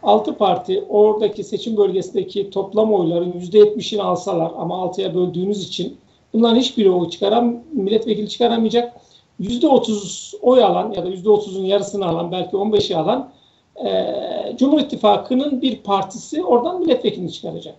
altı 0.02 0.36
parti 0.38 0.84
oradaki 0.88 1.44
seçim 1.44 1.76
bölgesindeki 1.76 2.50
toplam 2.50 2.94
oyların 2.94 3.32
yüzde 3.32 3.58
yetmişini 3.58 4.02
alsalar 4.02 4.52
ama 4.58 4.82
altıya 4.82 5.14
böldüğünüz 5.14 5.68
için 5.68 5.96
bunların 6.32 6.56
hiçbiri 6.56 6.90
oy 6.90 7.10
çıkaran, 7.10 7.62
milletvekili 7.72 8.28
çıkaramayacak. 8.28 9.00
Yüzde 9.38 9.68
otuz 9.68 10.32
oy 10.42 10.64
alan 10.64 10.92
ya 10.92 11.04
da 11.04 11.08
yüzde 11.08 11.30
otuzun 11.30 11.64
yarısını 11.64 12.06
alan 12.06 12.32
belki 12.32 12.56
on 12.56 12.72
beşi 12.72 12.96
alan 12.96 13.30
e, 13.86 14.12
Cumhur 14.56 14.80
İttifakı'nın 14.80 15.62
bir 15.62 15.76
partisi 15.76 16.44
oradan 16.44 16.80
milletvekilini 16.80 17.32
çıkaracak. 17.32 17.74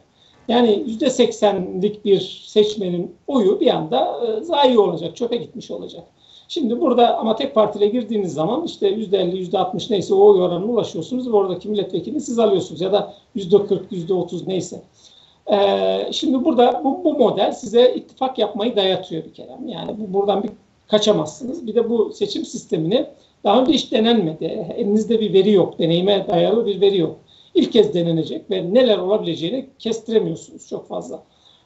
Yani 0.48 0.84
yüzde 0.86 1.10
seksenlik 1.10 2.06
bir 2.06 2.44
seçmenin 2.48 3.16
oyu 3.28 3.60
bir 3.60 3.68
anda 3.68 4.20
e, 4.28 4.44
zayi 4.44 4.80
olacak, 4.80 5.16
çöpe 5.16 5.38
gitmiş 5.38 5.72
olacak. 5.72 6.04
Şimdi 6.48 6.82
burada 6.82 7.18
ama 7.18 7.36
tek 7.36 7.56
partiyle 7.56 7.88
girdiğiniz 7.88 8.34
zaman 8.34 8.63
işte 8.63 8.88
yüzde 8.88 9.18
elli, 9.18 9.38
yüzde 9.38 9.60
altmış 9.60 9.89
neyse 9.89 10.13
o 10.13 10.27
oy 10.27 10.42
oranına 10.42 10.72
ulaşıyorsunuz 10.72 11.27
ve 11.27 11.36
oradaki 11.36 11.70
milletvekilini 11.70 12.22
siz 12.22 12.39
alıyorsunuz 12.39 12.82
ya 12.82 12.92
da 12.92 13.13
yüzde 13.36 13.66
kırk, 13.66 13.92
yüzde 13.92 14.13
otuz 14.13 14.48
neyse. 14.48 14.82
Ee, 15.51 16.10
şimdi 16.12 16.46
burada 16.46 16.82
bu, 16.84 17.04
bu 17.04 17.13
model 17.13 17.51
size 17.51 17.96
ittifak 17.96 18.38
yapmayı 18.38 18.75
dayatıyor 18.75 19.25
bir 19.25 19.34
kere. 19.34 19.58
Yani 19.68 19.92
bu, 20.00 20.13
buradan 20.13 20.44
bir 20.44 20.50
kaçamazsınız. 20.88 21.68
Bir 21.68 21.75
de 21.75 21.89
bu 21.89 22.13
seçim 22.13 22.46
sistemini 22.46 23.06
daha 23.44 23.62
önce 23.62 23.74
hiç 23.74 23.92
denenmedi. 23.92 24.74
Elinizde 24.77 25.20
bir 25.20 25.34
veri 25.34 25.51
yok, 25.51 25.80
deneyime 25.80 26.25
dayalı 26.30 26.66
bir 26.66 26.82
veri 26.82 26.98
yok. 26.98 27.16
İlk 27.54 27.72
kez 27.72 27.94
denenecek 27.94 28.51
ve 28.51 28.74
neler 28.74 28.98
olabileceğini 28.98 29.70
kestiremiyorsunuz 29.80 30.68
çok 30.68 30.88
fazla. 30.88 31.24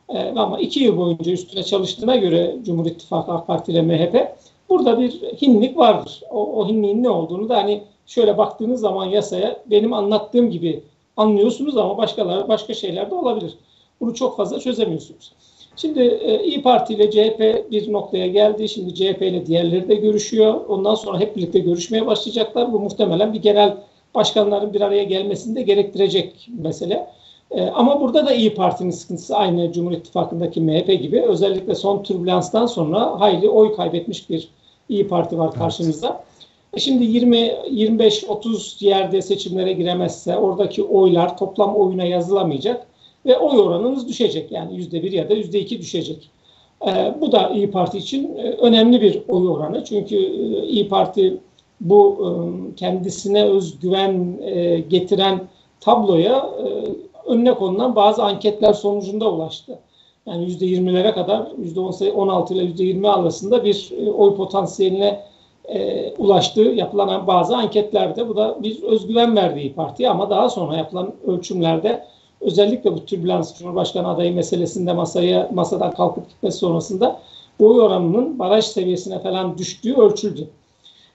Ee, 0.09 0.33
ama 0.35 0.59
iki 0.59 0.83
yıl 0.83 0.97
boyunca 0.97 1.31
üstüne 1.31 1.63
çalıştığına 1.63 2.15
göre 2.15 2.55
Cumhur 2.65 2.85
İttifakı, 2.85 3.31
AK 3.31 3.47
Parti 3.47 3.71
ile 3.71 3.81
MHP 3.81 4.38
Burada 4.71 4.99
bir 4.99 5.11
hinlik 5.41 5.77
vardır. 5.77 6.21
O, 6.29 6.45
o 6.45 6.67
hinliğin 6.67 7.03
ne 7.03 7.09
olduğunu 7.09 7.49
da 7.49 7.57
hani 7.57 7.83
şöyle 8.05 8.37
baktığınız 8.37 8.81
zaman 8.81 9.05
yasaya 9.05 9.57
benim 9.65 9.93
anlattığım 9.93 10.51
gibi 10.51 10.83
anlıyorsunuz 11.17 11.77
ama 11.77 11.97
başkaları 11.97 12.47
başka 12.47 12.73
şeyler 12.73 13.11
de 13.11 13.15
olabilir. 13.15 13.53
Bunu 14.01 14.13
çok 14.15 14.37
fazla 14.37 14.59
çözemiyorsunuz. 14.59 15.31
Şimdi 15.75 15.99
e, 15.99 16.43
İyi 16.43 16.61
Parti 16.61 16.93
ile 16.93 17.11
CHP 17.11 17.71
bir 17.71 17.93
noktaya 17.93 18.27
geldi. 18.27 18.69
Şimdi 18.69 18.95
CHP 18.95 19.21
ile 19.21 19.45
diğerleri 19.45 19.87
de 19.87 19.95
görüşüyor. 19.95 20.65
Ondan 20.67 20.95
sonra 20.95 21.19
hep 21.19 21.35
birlikte 21.35 21.59
görüşmeye 21.59 22.05
başlayacaklar. 22.05 22.73
Bu 22.73 22.79
muhtemelen 22.79 23.33
bir 23.33 23.41
genel 23.41 23.77
başkanların 24.15 24.73
bir 24.73 24.81
araya 24.81 25.03
gelmesini 25.03 25.55
de 25.55 25.61
gerektirecek 25.61 26.49
mesele. 26.59 27.07
E, 27.51 27.61
ama 27.61 28.01
burada 28.01 28.25
da 28.25 28.33
İyi 28.33 28.55
Parti'nin 28.55 28.91
sıkıntısı 28.91 29.37
aynı 29.37 29.71
Cumhur 29.71 29.91
İttifakı'ndaki 29.91 30.61
MHP 30.61 30.87
gibi. 31.01 31.21
Özellikle 31.21 31.75
son 31.75 32.03
türbülanstan 32.03 32.65
sonra 32.65 33.19
hayli 33.19 33.49
oy 33.49 33.75
kaybetmiş 33.75 34.29
bir 34.29 34.49
İyi 34.91 35.07
Parti 35.07 35.38
var 35.38 35.53
karşımızda. 35.53 36.24
Evet. 36.74 36.83
Şimdi 36.83 37.03
20 37.03 37.51
25 37.71 38.24
30 38.24 38.77
yerde 38.79 39.21
seçimlere 39.21 39.74
giremezse 39.74 40.38
oradaki 40.38 40.83
oylar 40.83 41.38
toplam 41.38 41.75
oyuna 41.75 42.03
yazılamayacak 42.03 42.88
ve 43.25 43.38
oy 43.38 43.60
oranınız 43.60 44.07
düşecek. 44.07 44.51
Yani 44.51 44.75
yüzde 44.75 45.03
bir 45.03 45.12
ya 45.12 45.29
da 45.29 45.33
yüzde 45.33 45.60
iki 45.60 45.79
düşecek. 45.79 46.29
Ee, 46.88 47.15
bu 47.21 47.31
da 47.31 47.50
İyi 47.50 47.71
Parti 47.71 47.98
için 47.98 48.38
e, 48.38 48.41
önemli 48.41 49.01
bir 49.01 49.21
oy 49.27 49.48
oranı. 49.48 49.83
Çünkü 49.83 50.15
e, 50.15 50.67
İyi 50.67 50.89
Parti 50.89 51.38
bu 51.81 52.17
e, 52.21 52.29
kendisine 52.75 53.43
özgüven 53.43 54.39
getiren 54.89 55.41
tabloya 55.79 56.50
önüne 57.25 57.53
konulan 57.53 57.95
bazı 57.95 58.24
anketler 58.24 58.74
sonucunda 58.74 59.31
ulaştı. 59.31 59.79
Yani 60.25 60.45
%20'lere 60.45 61.13
kadar 61.13 61.39
%16 61.39 62.53
ile 62.53 62.63
%20 62.63 63.09
arasında 63.09 63.63
bir 63.63 63.91
e, 63.97 64.11
oy 64.11 64.35
potansiyeline 64.35 65.23
e, 65.65 66.11
ulaştığı 66.17 66.61
yapılan 66.61 67.27
bazı 67.27 67.57
anketlerde 67.57 68.29
bu 68.29 68.35
da 68.35 68.63
bir 68.63 68.83
özgüven 68.83 69.35
verdiği 69.35 69.73
partiye 69.73 70.09
ama 70.09 70.29
daha 70.29 70.49
sonra 70.49 70.77
yapılan 70.77 71.13
ölçümlerde 71.27 72.05
özellikle 72.41 72.93
bu 72.93 73.05
türbülans 73.05 73.59
Cumhurbaşkanı 73.59 74.07
adayı 74.07 74.33
meselesinde 74.33 74.93
masaya 74.93 75.49
masadan 75.53 75.91
kalkıp 75.91 76.29
gitmesi 76.29 76.57
sonrasında 76.57 77.19
oy 77.59 77.81
oranının 77.81 78.39
baraj 78.39 78.65
seviyesine 78.65 79.19
falan 79.19 79.57
düştüğü 79.57 79.93
ölçüldü. 79.93 80.47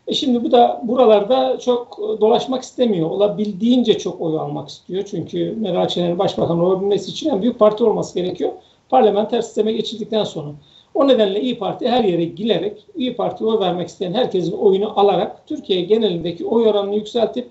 E 0.06 0.14
şimdi 0.14 0.44
bu 0.44 0.52
da 0.52 0.80
buralarda 0.84 1.58
çok 1.58 1.98
dolaşmak 2.20 2.62
istemiyor. 2.62 3.10
Olabildiğince 3.10 3.98
çok 3.98 4.20
oy 4.20 4.38
almak 4.38 4.68
istiyor. 4.68 5.04
Çünkü 5.10 5.54
Meral 5.60 5.82
Akşener'in 5.82 6.18
başbakan 6.18 6.60
olabilmesi 6.60 7.10
için 7.10 7.30
en 7.30 7.42
büyük 7.42 7.58
parti 7.58 7.84
olması 7.84 8.14
gerekiyor 8.14 8.52
parlamenter 8.88 9.42
sisteme 9.42 9.72
geçildikten 9.72 10.24
sonra. 10.24 10.48
O 10.94 11.08
nedenle 11.08 11.40
İyi 11.40 11.58
Parti 11.58 11.88
her 11.88 12.04
yere 12.04 12.24
giderek 12.24 12.86
İyi 12.94 13.16
Parti'ye 13.16 13.50
oy 13.50 13.60
vermek 13.60 13.88
isteyen 13.88 14.12
herkesin 14.12 14.52
oyunu 14.52 15.00
alarak 15.00 15.46
Türkiye 15.46 15.80
genelindeki 15.80 16.46
oy 16.46 16.68
oranını 16.68 16.94
yükseltip 16.94 17.48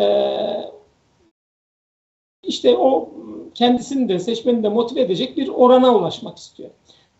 e, 0.00 0.04
işte 2.42 2.76
o 2.76 3.08
kendisini 3.54 4.08
de 4.08 4.18
seçmeni 4.18 4.62
de 4.62 4.68
motive 4.68 5.00
edecek 5.00 5.36
bir 5.36 5.48
orana 5.48 5.94
ulaşmak 5.94 6.38
istiyor. 6.38 6.70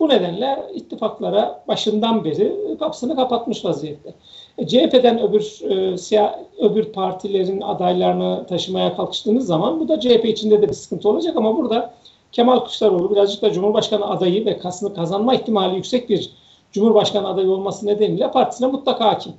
Bu 0.01 0.09
nedenle 0.09 0.67
ittifaklara 0.75 1.65
başından 1.69 2.25
beri 2.25 2.77
kapısını 2.79 3.17
kapatmış 3.17 3.65
vaziyette. 3.65 4.15
E, 4.59 4.67
CHP'den 4.67 5.23
öbür 5.23 5.71
e, 5.71 5.99
siyah, 5.99 6.39
öbür 6.59 6.85
partilerin 6.85 7.61
adaylarını 7.61 8.47
taşımaya 8.47 8.97
kalkıştığınız 8.97 9.47
zaman 9.47 9.81
bu 9.81 9.89
da 9.89 10.01
CHP 10.01 10.25
içinde 10.25 10.63
de 10.63 10.69
bir 10.69 10.75
sıkıntı 10.75 11.09
olacak 11.09 11.37
ama 11.37 11.57
burada 11.57 11.95
Kemal 12.35 12.59
Kılıçdaroğlu 12.59 13.11
birazcık 13.11 13.43
da 13.43 13.53
Cumhurbaşkanı 13.53 14.11
adayı 14.11 14.47
ve 14.47 14.59
kasını 14.59 14.95
kazanma 14.95 15.35
ihtimali 15.35 15.77
yüksek 15.77 16.09
bir 16.09 16.31
Cumhurbaşkanı 16.73 17.29
adayı 17.29 17.51
olması 17.51 17.87
nedeniyle 17.87 18.31
partisine 18.31 18.69
mutlaka 18.69 19.05
hakim. 19.05 19.33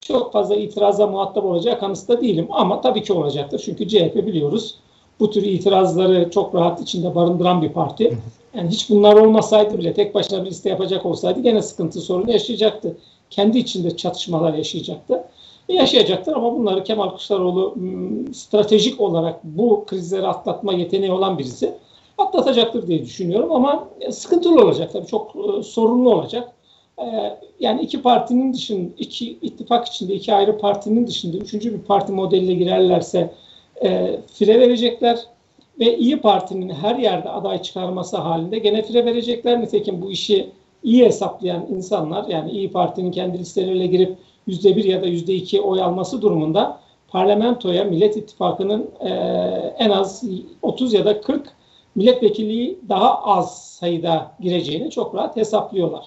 Çok 0.00 0.32
fazla 0.32 0.56
itiraza 0.56 1.06
muhatap 1.06 1.44
olacak 1.44 1.80
kanısında 1.80 2.20
değilim 2.20 2.46
ama 2.50 2.80
tabii 2.80 3.02
ki 3.02 3.12
olacaktır. 3.12 3.62
Çünkü 3.64 3.88
CHP 3.88 4.16
biliyoruz 4.16 4.74
bu 5.20 5.30
tür 5.30 5.42
itirazları 5.42 6.30
çok 6.30 6.54
rahat 6.54 6.80
içinde 6.80 7.14
barındıran 7.14 7.62
bir 7.62 7.68
parti. 7.68 8.18
Yani 8.54 8.70
hiç 8.70 8.90
bunlar 8.90 9.16
olmasaydı 9.16 9.78
bile 9.78 9.94
tek 9.94 10.14
başına 10.14 10.44
bir 10.44 10.50
liste 10.50 10.68
yapacak 10.68 11.06
olsaydı 11.06 11.40
gene 11.40 11.62
sıkıntı 11.62 12.00
sorunu 12.00 12.32
yaşayacaktı. 12.32 12.96
Kendi 13.30 13.58
içinde 13.58 13.96
çatışmalar 13.96 14.54
yaşayacaktı. 14.54 15.24
E 15.68 15.74
yaşayacaktır 15.74 16.32
ama 16.32 16.58
bunları 16.58 16.84
Kemal 16.84 17.08
Kılıçdaroğlu 17.08 17.74
stratejik 18.32 19.00
olarak 19.00 19.44
bu 19.44 19.84
krizleri 19.86 20.26
atlatma 20.26 20.72
yeteneği 20.72 21.12
olan 21.12 21.38
birisi 21.38 21.74
atlatacaktır 22.20 22.86
diye 22.86 23.02
düşünüyorum 23.02 23.52
ama 23.52 23.88
e, 24.00 24.12
sıkıntılı 24.12 24.64
olacak 24.64 24.92
tabii 24.92 25.06
çok 25.06 25.36
e, 25.36 25.62
sorunlu 25.62 26.14
olacak. 26.14 26.52
E, 26.98 27.36
yani 27.60 27.82
iki 27.82 28.02
partinin 28.02 28.52
dışında, 28.52 28.90
iki 28.98 29.30
ittifak 29.30 29.86
içinde 29.86 30.14
iki 30.14 30.34
ayrı 30.34 30.58
partinin 30.58 31.06
dışında 31.06 31.36
üçüncü 31.36 31.74
bir 31.74 31.78
parti 31.78 32.12
modeline 32.12 32.54
girerlerse 32.54 33.34
e, 33.82 34.20
fire 34.32 34.60
verecekler 34.60 35.18
ve 35.80 35.98
İyi 35.98 36.20
Parti'nin 36.20 36.68
her 36.68 36.96
yerde 36.96 37.30
aday 37.30 37.62
çıkarması 37.62 38.16
halinde 38.16 38.58
gene 38.58 38.82
fire 38.82 39.04
verecekler. 39.04 39.60
Nitekim 39.60 40.02
bu 40.02 40.10
işi 40.10 40.50
iyi 40.82 41.04
hesaplayan 41.04 41.66
insanlar 41.70 42.28
yani 42.28 42.50
İyi 42.50 42.70
Parti'nin 42.70 43.10
kendi 43.12 43.38
listeleriyle 43.38 43.86
girip 43.86 44.16
yüzde 44.46 44.76
bir 44.76 44.84
ya 44.84 45.02
da 45.02 45.06
yüzde 45.06 45.34
iki 45.34 45.60
oy 45.60 45.82
alması 45.82 46.22
durumunda 46.22 46.80
parlamentoya 47.08 47.84
Millet 47.84 48.16
İttifakı'nın 48.16 48.90
e, 49.00 49.08
en 49.78 49.90
az 49.90 50.24
30 50.62 50.92
ya 50.94 51.04
da 51.04 51.20
40 51.20 51.59
milletvekili 51.96 52.78
daha 52.88 53.22
az 53.22 53.62
sayıda 53.62 54.32
gireceğini 54.40 54.90
çok 54.90 55.14
rahat 55.14 55.36
hesaplıyorlar. 55.36 56.04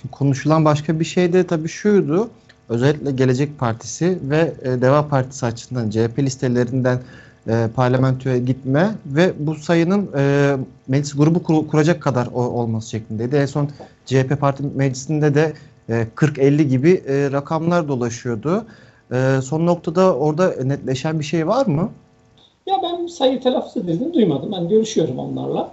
Şimdi 0.00 0.12
konuşulan 0.12 0.64
başka 0.64 1.00
bir 1.00 1.04
şey 1.04 1.32
de 1.32 1.46
tabii 1.46 1.68
şuydu. 1.68 2.30
Özellikle 2.68 3.10
Gelecek 3.10 3.58
Partisi 3.58 4.18
ve 4.22 4.52
e, 4.62 4.80
Deva 4.80 5.08
Partisi 5.08 5.46
açısından 5.46 5.90
CHP 5.90 6.18
listelerinden 6.18 7.00
e, 7.48 7.68
parlamentoya 7.76 8.38
gitme 8.38 8.94
ve 9.06 9.32
bu 9.38 9.54
sayının 9.54 10.10
e, 10.16 10.56
meclis 10.88 11.16
grubu 11.16 11.42
kur, 11.42 11.68
kuracak 11.68 12.02
kadar 12.02 12.26
o, 12.26 12.42
olması 12.42 12.90
şeklindeydi. 12.90 13.36
En 13.36 13.46
son 13.46 13.68
CHP 14.06 14.40
Parti 14.40 14.62
Meclisi'nde 14.62 15.34
de 15.34 15.52
e, 15.88 16.06
40-50 16.16 16.62
gibi 16.62 16.90
e, 17.06 17.32
rakamlar 17.32 17.88
dolaşıyordu. 17.88 18.66
E, 19.12 19.40
son 19.42 19.66
noktada 19.66 20.16
orada 20.16 20.64
netleşen 20.64 21.18
bir 21.18 21.24
şey 21.24 21.46
var 21.46 21.66
mı? 21.66 21.90
Ya 22.70 22.82
ben 22.82 23.06
sayı 23.06 23.40
telaffuz 23.40 23.76
edildiğini 23.76 24.14
duymadım. 24.14 24.52
Ben 24.52 24.68
görüşüyorum 24.68 25.18
onlarla. 25.18 25.72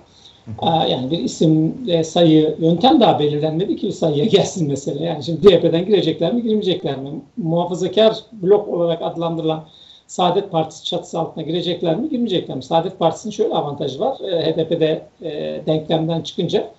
Yani 0.90 1.12
bir 1.12 1.20
isim, 1.20 1.76
sayı, 2.04 2.56
yöntem 2.60 3.00
daha 3.00 3.20
belirlenmedi 3.20 3.76
ki 3.76 3.92
sayıya 3.92 4.26
gelsin 4.26 4.68
mesela. 4.68 5.06
Yani 5.06 5.24
şimdi 5.24 5.44
DYP'den 5.44 5.86
girecekler 5.86 6.34
mi, 6.34 6.44
girmeyecekler 6.44 6.98
mi? 6.98 7.10
Muhafazakar 7.38 8.18
blok 8.32 8.68
olarak 8.68 9.02
adlandırılan 9.02 9.64
Saadet 10.08 10.52
Partisi 10.52 10.86
çatısı 10.86 11.20
altına 11.20 11.44
girecekler 11.44 11.96
mi, 11.96 12.10
girmeyecekler 12.10 12.58
mi? 12.58 12.64
Saadet 12.64 13.00
Partisi'nin 13.00 13.32
şöyle 13.32 13.54
avantajı 13.54 14.00
var. 14.00 14.20
E, 14.20 14.52
HDP'de 14.52 15.02
e, 15.22 15.62
denklemden 15.66 16.22
çıkınca 16.22 16.72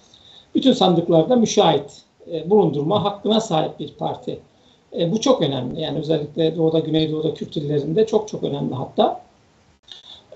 bütün 0.55 0.73
sandıklarda 0.73 1.37
müşahit 1.37 2.03
e, 2.33 2.51
bulundurma 2.51 3.05
hakkına 3.05 3.41
sahip 3.41 3.81
bir 3.81 3.95
parti. 3.95 4.39
E, 4.99 5.13
bu 5.13 5.21
çok 5.21 5.43
önemli. 5.43 5.81
Yani 5.81 5.99
özellikle 5.99 6.57
Doğu'da, 6.57 6.79
Güneydoğu'da 6.79 7.35
Kürt 7.35 7.57
illerinde 7.57 8.07
çok 8.07 8.29
çok 8.29 8.43
önemli 8.45 8.75
hatta. 8.75 9.28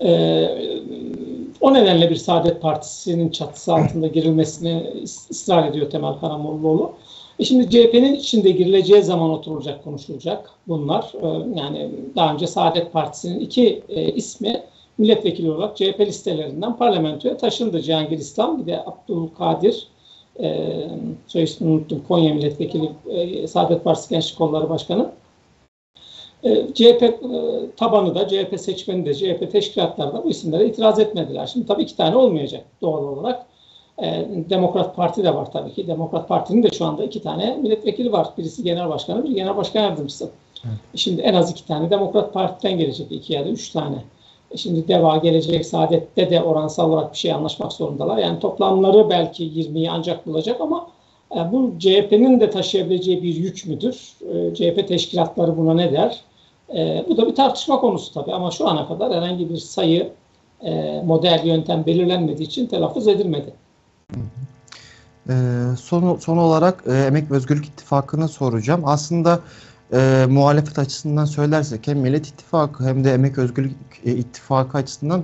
E, 0.01 0.49
o 1.61 1.73
nedenle 1.73 2.09
bir 2.09 2.15
Saadet 2.15 2.61
Partisi'nin 2.61 3.29
çatısı 3.29 3.73
altında 3.73 4.07
girilmesini 4.07 4.93
ısrar 5.03 5.67
ediyor 5.67 5.89
Temel 5.89 6.13
Karamollaoğlu. 6.13 6.91
E 7.39 7.45
şimdi 7.45 7.69
CHP'nin 7.69 8.13
içinde 8.15 8.51
girileceği 8.51 9.03
zaman 9.03 9.29
oturulacak, 9.29 9.83
konuşulacak 9.83 10.49
bunlar. 10.67 11.11
E, 11.21 11.59
yani 11.59 11.89
daha 12.15 12.33
önce 12.33 12.47
Saadet 12.47 12.93
Partisi'nin 12.93 13.39
iki 13.39 13.83
e, 13.89 14.11
ismi 14.13 14.63
milletvekili 14.97 15.51
olarak 15.51 15.77
CHP 15.77 15.99
listelerinden 15.99 16.77
parlamentoya 16.77 17.37
taşındı. 17.37 17.81
Cihangir 17.81 18.17
İslam 18.17 18.61
bir 18.61 18.65
de 18.65 18.83
Abdülkadir 18.85 19.87
e, 20.39 20.69
soy 21.27 21.45
unuttum 21.61 22.03
Konya 22.07 22.33
milletvekili 22.33 22.91
e, 23.09 23.47
Saadet 23.47 23.83
Partisi 23.83 24.09
Gençlik 24.09 24.37
Kolları 24.37 24.69
Başkanı. 24.69 25.11
E, 26.43 26.73
CHP 26.73 27.03
e, 27.03 27.11
tabanı 27.77 28.15
da, 28.15 28.27
CHP 28.27 28.59
seçmeni 28.59 29.05
de, 29.05 29.13
CHP 29.13 29.51
teşkilatları 29.51 30.13
da 30.13 30.23
bu 30.23 30.29
isimlere 30.29 30.65
itiraz 30.65 30.99
etmediler. 30.99 31.47
Şimdi 31.47 31.67
tabii 31.67 31.83
iki 31.83 31.97
tane 31.97 32.15
olmayacak 32.15 32.65
doğal 32.81 33.03
olarak. 33.03 33.45
E, 34.03 34.25
Demokrat 34.49 34.95
Parti 34.95 35.23
de 35.23 35.35
var 35.35 35.51
tabii 35.51 35.73
ki. 35.73 35.87
Demokrat 35.87 36.27
Parti'nin 36.27 36.63
de 36.63 36.69
şu 36.69 36.85
anda 36.85 37.03
iki 37.03 37.21
tane 37.21 37.57
milletvekili 37.61 38.11
var. 38.11 38.27
Birisi 38.37 38.63
genel 38.63 38.89
başkanı, 38.89 39.23
bir 39.23 39.35
genel 39.35 39.57
başkan 39.57 39.81
yardımcısı. 39.81 40.29
Evet. 40.65 40.75
Şimdi 40.95 41.21
en 41.21 41.33
az 41.33 41.51
iki 41.51 41.67
tane 41.67 41.89
Demokrat 41.89 42.33
Parti'den 42.33 42.77
gelecek. 42.77 43.11
iki 43.11 43.33
ya 43.33 43.45
da 43.45 43.49
üç 43.49 43.69
tane. 43.69 43.95
Şimdi 44.55 44.87
DEVA, 44.87 45.17
Gelecek, 45.17 45.65
Saadet'te 45.65 46.29
de 46.29 46.41
oransal 46.41 46.91
olarak 46.91 47.13
bir 47.13 47.17
şey 47.17 47.33
anlaşmak 47.33 47.73
zorundalar. 47.73 48.17
Yani 48.17 48.39
toplamları 48.39 49.09
belki 49.09 49.43
20'yi 49.43 49.91
ancak 49.91 50.27
bulacak 50.27 50.61
ama 50.61 50.87
bu 51.51 51.71
CHP'nin 51.79 52.39
de 52.39 52.49
taşıyabileceği 52.49 53.23
bir 53.23 53.35
yük 53.35 53.65
müdür? 53.65 54.13
CHP 54.53 54.87
teşkilatları 54.87 55.57
buna 55.57 55.73
ne 55.73 55.91
der? 55.91 56.21
E, 56.69 57.05
bu 57.09 57.17
da 57.17 57.27
bir 57.27 57.35
tartışma 57.35 57.79
konusu 57.79 58.13
tabii 58.13 58.33
ama 58.33 58.51
şu 58.51 58.67
ana 58.67 58.87
kadar 58.87 59.13
herhangi 59.13 59.49
bir 59.49 59.57
sayı, 59.57 60.11
e, 60.61 61.01
model, 61.05 61.41
yöntem 61.45 61.85
belirlenmediği 61.85 62.47
için 62.47 62.67
telaffuz 62.67 63.07
edilmedi. 63.07 63.53
E, 65.29 65.33
son, 65.79 66.17
son 66.17 66.37
olarak 66.37 66.83
e, 66.87 66.93
Emek 66.93 67.31
ve 67.31 67.35
Özgürlük 67.35 67.65
İttifakı'nı 67.65 68.27
soracağım. 68.27 68.81
Aslında 68.85 69.39
e, 69.93 70.25
muhalefet 70.29 70.79
açısından 70.79 71.25
söylersek 71.25 71.87
hem 71.87 71.99
Millet 71.99 72.27
İttifakı 72.27 72.83
hem 72.83 73.03
de 73.03 73.13
Emek 73.13 73.37
Özgürlük 73.37 73.75
e, 74.05 74.11
İttifakı 74.11 74.77
açısından 74.77 75.23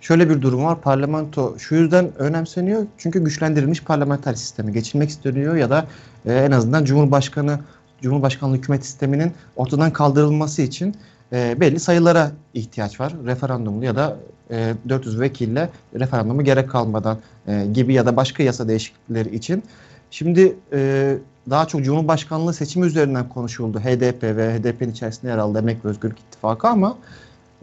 şöyle 0.00 0.30
bir 0.30 0.42
durum 0.42 0.64
var. 0.64 0.80
Parlamento 0.80 1.58
şu 1.58 1.74
yüzden 1.74 2.10
önemseniyor. 2.18 2.86
Çünkü 2.98 3.24
güçlendirilmiş 3.24 3.84
parlamenter 3.84 4.34
sistemi 4.34 4.72
geçilmek 4.72 5.08
isteniyor 5.08 5.56
ya 5.56 5.70
da 5.70 5.86
e, 6.26 6.34
en 6.34 6.50
azından 6.50 6.84
Cumhurbaşkanı 6.84 7.60
Cumhurbaşkanlığı 8.02 8.56
hükümet 8.56 8.84
sisteminin 8.84 9.32
ortadan 9.56 9.92
kaldırılması 9.92 10.62
için 10.62 10.94
e, 11.32 11.60
belli 11.60 11.80
sayılara 11.80 12.32
ihtiyaç 12.54 13.00
var. 13.00 13.14
Referandumlu 13.26 13.84
ya 13.84 13.96
da 13.96 14.16
e, 14.50 14.74
400 14.88 15.20
vekille 15.20 15.70
referandumu 15.94 16.44
gerek 16.44 16.70
kalmadan 16.70 17.18
e, 17.46 17.66
gibi 17.66 17.94
ya 17.94 18.06
da 18.06 18.16
başka 18.16 18.42
yasa 18.42 18.68
değişiklikleri 18.68 19.36
için. 19.36 19.62
Şimdi 20.10 20.56
e, 20.72 21.16
daha 21.50 21.66
çok 21.66 21.84
Cumhurbaşkanlığı 21.84 22.54
seçimi 22.54 22.86
üzerinden 22.86 23.28
konuşuldu. 23.28 23.80
HDP 23.80 24.22
ve 24.22 24.58
HDP'nin 24.58 24.90
içerisinde 24.90 25.30
yer 25.30 25.38
aldı 25.38 25.58
Emek 25.58 25.84
ve 25.84 25.88
Özgürlük 25.88 26.18
İttifakı 26.18 26.68
ama 26.68 26.96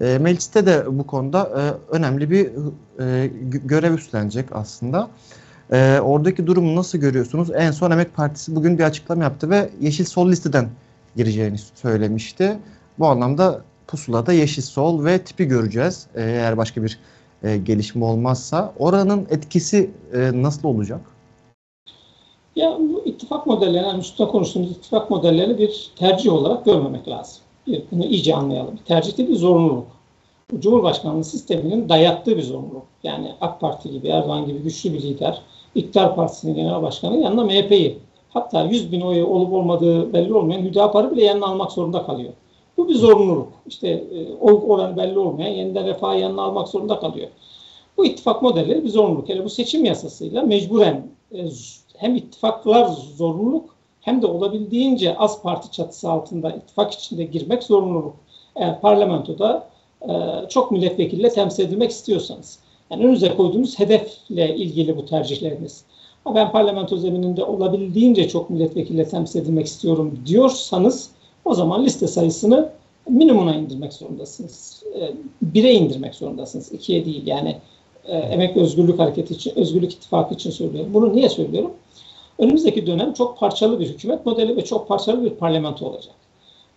e, 0.01 0.17
mecliste 0.17 0.65
de 0.65 0.83
bu 0.87 1.07
konuda 1.07 1.41
e, 1.41 1.95
önemli 1.95 2.31
bir 2.31 2.49
e, 2.99 3.31
görev 3.65 3.93
üstlenecek 3.93 4.45
aslında. 4.51 4.99
E, 5.01 5.46
oradaki 6.01 6.47
durumu 6.47 6.75
nasıl 6.75 6.97
görüyorsunuz? 6.97 7.49
En 7.55 7.71
son 7.71 7.91
Emek 7.91 8.15
Partisi 8.15 8.55
bugün 8.55 8.79
bir 8.79 8.83
açıklama 8.83 9.23
yaptı 9.23 9.49
ve 9.49 9.69
Yeşil 9.81 10.05
Sol 10.05 10.29
listeden 10.29 10.69
gireceğini 11.15 11.57
söylemişti. 11.57 12.57
Bu 12.99 13.07
anlamda 13.07 13.61
pusulada 13.87 14.33
Yeşil 14.33 14.61
Sol 14.61 15.05
ve 15.05 15.19
tipi 15.19 15.45
göreceğiz. 15.45 16.07
E, 16.15 16.21
eğer 16.21 16.57
başka 16.57 16.83
bir 16.83 16.99
e, 17.43 17.57
gelişme 17.57 18.05
olmazsa. 18.05 18.73
Oranın 18.79 19.27
etkisi 19.29 19.91
e, 20.13 20.31
nasıl 20.33 20.67
olacak? 20.67 21.01
Ya 22.55 22.77
bu 22.79 23.01
ittifak 23.05 23.47
modelleri, 23.47 23.85
yani 23.85 23.99
üstüne 23.99 24.27
konuştuğumuz 24.27 24.71
ittifak 24.71 25.09
modellerini 25.09 25.57
bir 25.57 25.91
tercih 25.95 26.33
olarak 26.33 26.65
görmemek 26.65 27.07
lazım. 27.07 27.41
Bir, 27.67 27.83
bunu 27.91 28.05
iyice 28.05 28.35
anlayalım. 28.35 28.77
Bir 28.79 28.85
tercih 28.85 29.17
değil 29.17 29.29
bir 29.29 29.35
zorunluluk. 29.35 29.87
Cumhurbaşkanlığı 30.59 31.23
sisteminin 31.23 31.89
dayattığı 31.89 32.37
bir 32.37 32.43
zorunluluk. 32.43 32.85
Yani 33.03 33.31
AK 33.41 33.61
Parti 33.61 33.91
gibi, 33.91 34.07
Erdoğan 34.07 34.45
gibi 34.45 34.59
güçlü 34.59 34.93
bir 34.93 35.01
lider 35.01 35.41
İktidar 35.75 36.15
Partisi'nin 36.15 36.55
genel 36.55 36.81
başkanı 36.81 37.17
yanına 37.17 37.43
MHP'yi 37.43 37.99
hatta 38.29 38.63
100 38.63 38.91
bin 38.91 39.01
oyu 39.01 39.25
olup 39.25 39.53
olmadığı 39.53 40.13
belli 40.13 40.33
olmayan 40.33 40.61
Hüdapar'ı 40.61 41.11
bile 41.11 41.23
yanına 41.23 41.45
almak 41.45 41.71
zorunda 41.71 42.05
kalıyor. 42.05 42.33
Bu 42.77 42.89
bir 42.89 42.95
zorunluluk. 42.95 43.47
İşte 43.67 43.87
e, 43.89 44.35
oy 44.41 44.59
oranı 44.67 44.97
belli 44.97 45.19
olmayan 45.19 45.51
yeniden 45.51 45.85
refah 45.85 46.19
yanına 46.19 46.41
almak 46.41 46.67
zorunda 46.67 46.99
kalıyor. 46.99 47.27
Bu 47.97 48.05
ittifak 48.05 48.41
modelleri 48.41 48.83
bir 48.83 48.89
zorunluluk. 48.89 49.29
Hele 49.29 49.45
bu 49.45 49.49
seçim 49.49 49.85
yasasıyla 49.85 50.41
mecburen 50.41 51.07
e, 51.31 51.45
hem 51.97 52.15
ittifaklar 52.15 52.85
zorunluluk 53.17 53.75
hem 54.01 54.21
de 54.21 54.27
olabildiğince 54.27 55.17
az 55.17 55.41
parti 55.41 55.71
çatısı 55.71 56.11
altında 56.11 56.51
ittifak 56.51 56.93
içinde 56.93 57.23
girmek 57.23 57.63
zorunluluk. 57.63 58.15
Eğer 58.55 58.81
parlamentoda 58.81 59.67
e, 60.01 60.13
çok 60.49 60.71
milletvekiliyle 60.71 61.29
temsil 61.29 61.63
edilmek 61.63 61.91
istiyorsanız. 61.91 62.59
Yani 62.91 63.05
önünüze 63.05 63.35
koyduğunuz 63.35 63.79
hedefle 63.79 64.55
ilgili 64.55 64.97
bu 64.97 65.05
tercihleriniz. 65.05 65.83
Ha 66.23 66.35
ben 66.35 66.51
parlamento 66.51 66.97
zemininde 66.97 67.43
olabildiğince 67.43 68.27
çok 68.29 68.49
milletvekiliyle 68.49 69.07
temsil 69.07 69.41
edilmek 69.41 69.65
istiyorum 69.65 70.19
diyorsanız 70.25 71.09
o 71.45 71.53
zaman 71.53 71.85
liste 71.85 72.07
sayısını 72.07 72.69
minimuma 73.09 73.55
indirmek 73.55 73.93
zorundasınız. 73.93 74.83
E, 74.99 75.11
bire 75.41 75.73
indirmek 75.73 76.15
zorundasınız. 76.15 76.71
ikiye 76.71 77.05
değil. 77.05 77.27
Yani 77.27 77.55
e, 78.05 78.17
Emek 78.17 78.57
Özgürlük 78.57 78.99
Hareketi 78.99 79.33
için, 79.33 79.53
Özgürlük 79.55 79.93
İttifakı 79.93 80.33
için 80.33 80.51
söylüyorum. 80.51 80.93
Bunu 80.93 81.13
niye 81.13 81.29
söylüyorum? 81.29 81.71
Önümüzdeki 82.39 82.87
dönem 82.87 83.13
çok 83.13 83.39
parçalı 83.39 83.79
bir 83.79 83.85
hükümet 83.85 84.25
modeli 84.25 84.57
ve 84.57 84.63
çok 84.63 84.87
parçalı 84.87 85.25
bir 85.25 85.29
parlamento 85.29 85.85
olacak. 85.85 86.15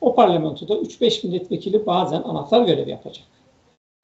O 0.01 0.15
parlamentoda 0.15 0.75
3-5 0.75 1.27
milletvekili 1.27 1.87
bazen 1.87 2.23
anahtar 2.23 2.63
görev 2.63 2.89
yapacak. 2.89 3.25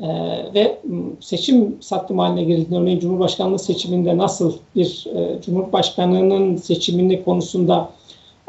Ee, 0.00 0.06
ve 0.54 0.80
seçim 1.20 1.82
sattım 1.82 2.18
haline 2.18 2.44
girildiğinde 2.44 2.76
örneğin 2.82 2.98
Cumhurbaşkanlığı 2.98 3.58
seçiminde 3.58 4.16
nasıl 4.16 4.56
bir 4.74 5.06
e, 5.14 5.42
Cumhurbaşkanının 5.42 6.56
seçimini 6.56 7.24
konusunda 7.24 7.90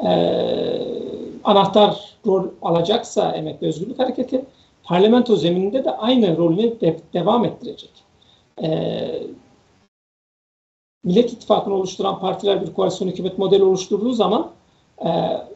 e, 0.05 0.09
anahtar 1.43 2.17
rol 2.25 2.47
alacaksa 2.61 3.31
Emek 3.31 3.61
ve 3.61 3.67
Özgürlük 3.67 3.99
Hareketi 3.99 4.45
parlamento 4.83 5.35
zemininde 5.35 5.85
de 5.85 5.91
aynı 5.91 6.37
rolünü 6.37 6.81
de, 6.81 6.99
devam 7.13 7.45
ettirecek. 7.45 7.91
E, 8.63 8.69
Millet 11.03 11.33
İttifakı'nı 11.33 11.73
oluşturan 11.73 12.19
partiler 12.19 12.61
bir 12.61 12.73
koalisyon 12.73 13.07
hükümet 13.07 13.37
modeli 13.37 13.63
oluşturduğu 13.63 14.13
zaman 14.13 14.51
e, 15.05 15.09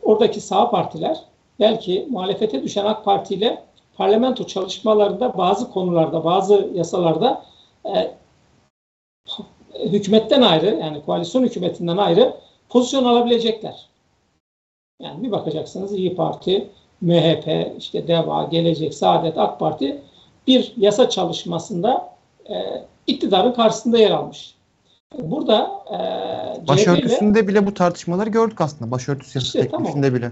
oradaki 0.04 0.42
sağ 0.42 0.70
partiler 0.70 1.24
belki 1.60 2.08
muhalefete 2.10 2.64
düşen 2.64 2.86
AK 2.86 3.06
Parti 3.06 3.34
ile 3.36 3.71
parlamento 3.98 4.44
çalışmalarında 4.48 5.38
bazı 5.38 5.72
konularda, 5.72 6.24
bazı 6.24 6.70
yasalarda 6.74 7.46
e, 7.86 8.12
hükümetten 9.80 10.42
ayrı, 10.42 10.66
yani 10.82 11.06
koalisyon 11.06 11.44
hükümetinden 11.44 11.98
ayrı 11.98 12.34
pozisyon 12.70 13.06
alabilecekler. 13.06 13.88
Yani 15.02 15.24
bir 15.24 15.32
bakacaksınız 15.32 15.94
İyi 15.94 16.16
Parti 16.16 16.70
MHP, 17.02 17.76
işte 17.78 18.08
DEVA, 18.08 18.44
Gelecek, 18.44 18.94
Saadet, 18.94 19.38
AK 19.38 19.60
Parti 19.60 20.02
bir 20.48 20.74
yasa 20.78 21.10
çalışmasında 21.10 22.10
e, 22.50 22.86
iktidarın 23.08 23.52
karşısında 23.52 23.98
yer 23.98 24.12
almış. 24.12 24.56
Burada 25.20 25.72
e, 25.92 26.68
başörtüsünde 26.68 27.40
ile, 27.40 27.48
bile 27.48 27.66
bu 27.66 27.74
tartışmaları 27.74 28.30
gördük 28.30 28.62
aslında. 28.62 28.92
Başörtüsü 28.92 29.38
yasası 29.40 29.58
işte, 29.58 29.72
teklifinde 29.72 30.08
tamam. 30.08 30.16
bile. 30.20 30.32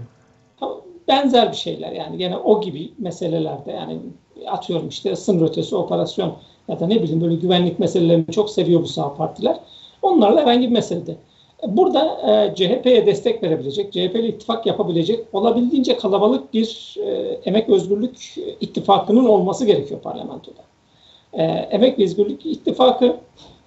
Benzer 1.10 1.52
bir 1.52 1.56
şeyler 1.56 1.92
yani 1.92 2.18
gene 2.18 2.36
o 2.36 2.60
gibi 2.60 2.92
meselelerde 2.98 3.72
yani 3.72 3.98
atıyorum 4.46 4.88
işte 4.88 5.16
sınır 5.16 5.48
ötesi 5.48 5.76
operasyon 5.76 6.32
ya 6.68 6.80
da 6.80 6.86
ne 6.86 7.02
bileyim 7.02 7.20
böyle 7.20 7.34
güvenlik 7.34 7.78
meselelerini 7.78 8.32
çok 8.32 8.50
seviyor 8.50 8.82
bu 8.82 8.86
sağ 8.86 9.14
partiler. 9.14 9.56
Onlarla 10.02 10.40
herhangi 10.40 10.66
bir 10.66 10.72
meselede. 10.72 11.16
Burada 11.68 12.20
e, 12.30 12.54
CHP'ye 12.54 13.06
destek 13.06 13.42
verebilecek, 13.42 13.92
CHP'li 13.92 14.26
ittifak 14.26 14.66
yapabilecek 14.66 15.20
olabildiğince 15.32 15.96
kalabalık 15.96 16.54
bir 16.54 16.96
e, 17.06 17.10
emek 17.44 17.68
özgürlük 17.68 18.34
ittifakının 18.60 19.24
olması 19.24 19.66
gerekiyor 19.66 20.00
parlamentoda. 20.00 20.60
E, 21.32 21.42
emek 21.42 21.98
ve 21.98 22.04
özgürlük 22.04 22.46
ittifakı 22.46 23.16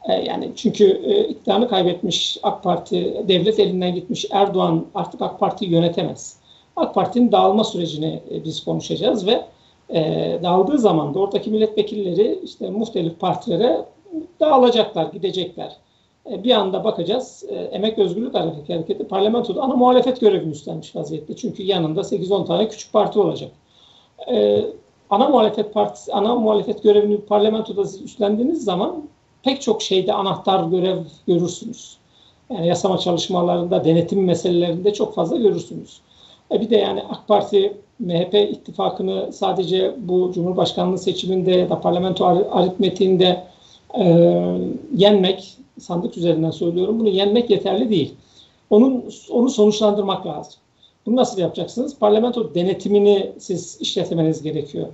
e, 0.10 0.14
yani 0.14 0.52
çünkü 0.56 1.02
e, 1.06 1.28
iktidarını 1.28 1.70
kaybetmiş 1.70 2.38
AK 2.44 2.64
Parti, 2.64 3.24
devlet 3.28 3.60
elinden 3.60 3.96
gitmiş 3.96 4.26
Erdoğan 4.32 4.86
artık 4.96 5.22
AK 5.22 5.40
Parti'yi 5.40 5.72
yönetemez. 5.72 6.43
AK 6.76 6.96
Parti'nin 6.96 7.32
dağılma 7.32 7.64
sürecini 7.64 8.22
e, 8.32 8.44
biz 8.44 8.64
konuşacağız 8.64 9.28
ve 9.28 9.46
e, 9.90 10.40
dağıldığı 10.44 10.78
zaman 10.78 11.14
da 11.14 11.20
oradaki 11.20 11.50
milletvekilleri 11.50 12.40
işte 12.44 12.70
muhtelif 12.70 13.20
partilere 13.20 13.86
dağılacaklar, 14.40 15.06
gidecekler. 15.06 15.78
E, 16.32 16.44
bir 16.44 16.52
anda 16.52 16.84
bakacağız 16.84 17.44
e, 17.50 17.56
Emek 17.56 18.00
Özgürlük 18.00 18.34
Hareketi 18.36 19.08
parlamentoda 19.08 19.62
ana 19.62 19.76
muhalefet 19.76 20.20
görevini 20.20 20.52
üstlenmiş 20.52 20.96
vaziyette. 20.96 21.36
Çünkü 21.36 21.64
yanında 21.64 22.02
8-10 22.02 22.46
tane 22.46 22.70
küçük 22.70 22.94
parti 22.94 23.20
olacak. 23.20 23.52
E, 24.32 24.66
ana 25.10 25.30
muhalefet 25.30 25.74
partisi, 25.74 26.14
ana 26.14 26.36
muhalefet 26.36 26.84
görevini 26.84 27.18
parlamentoda 27.18 27.82
üstlendiğiniz 27.82 28.64
zaman 28.64 29.04
pek 29.44 29.62
çok 29.62 29.82
şeyde 29.82 30.14
anahtar 30.14 30.64
görev 30.64 30.98
görürsünüz. 31.28 31.98
Yani 32.50 32.68
yasama 32.68 32.98
çalışmalarında, 32.98 33.86
denetim 33.86 34.24
meselelerinde 34.24 34.94
çok 34.94 35.16
fazla 35.16 35.38
görürsünüz. 35.38 36.02
E 36.52 36.62
bir 36.62 36.70
de 36.70 36.78
yani 36.78 37.02
AK 37.10 37.28
Parti 37.28 37.78
MHP 38.00 38.34
ittifakını 38.34 39.34
sadece 39.34 39.96
bu 39.98 40.32
Cumhurbaşkanlığı 40.34 40.98
seçiminde 40.98 41.52
ya 41.52 41.70
da 41.70 41.82
parlamento 41.82 42.26
aritmetiğinde 42.52 43.44
e, 44.00 44.06
yenmek, 44.96 45.58
sandık 45.80 46.18
üzerinden 46.18 46.52
söylüyorum, 46.52 47.00
bunu 47.00 47.10
yenmek 47.10 47.50
yeterli 47.50 47.90
değil. 47.90 48.14
Onun 48.70 49.04
onu 49.32 49.50
sonuçlandırmak 49.50 50.28
lazım. 50.28 50.54
Bunu 51.06 51.16
nasıl 51.16 51.42
yapacaksınız? 51.42 52.00
Parlamento 52.00 52.56
denetimini 52.56 53.32
siz 53.40 53.82
işletmeniz 53.82 54.42
gerekiyor. 54.42 54.88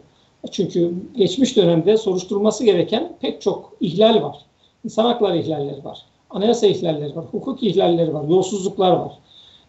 Çünkü 0.52 0.94
geçmiş 1.16 1.58
dönemde 1.58 1.98
soruşturulması 1.98 2.66
gereken 2.66 3.14
pek 3.22 3.42
çok 3.42 3.74
ihlal 3.80 4.24
var. 4.24 4.38
İnsan 4.86 5.06
hakları 5.06 5.38
ihlalleri 5.38 5.86
var. 5.86 6.00
Anayasa 6.30 6.68
ihlalleri 6.68 7.16
var. 7.16 7.26
Hukuk 7.32 7.64
ihlalleri 7.64 8.14
var. 8.14 8.24
Yolsuzluklar 8.28 8.92
var. 8.92 9.12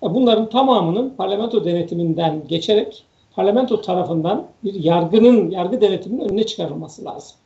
Bunların 0.03 0.49
tamamının 0.49 1.11
parlamento 1.11 1.65
denetiminden 1.65 2.43
geçerek 2.49 3.05
parlamento 3.35 3.81
tarafından 3.81 4.47
bir 4.65 4.75
yargının, 4.75 5.51
yargı 5.51 5.81
denetiminin 5.81 6.29
önüne 6.29 6.47
çıkarılması 6.47 7.05
lazım. 7.05 7.37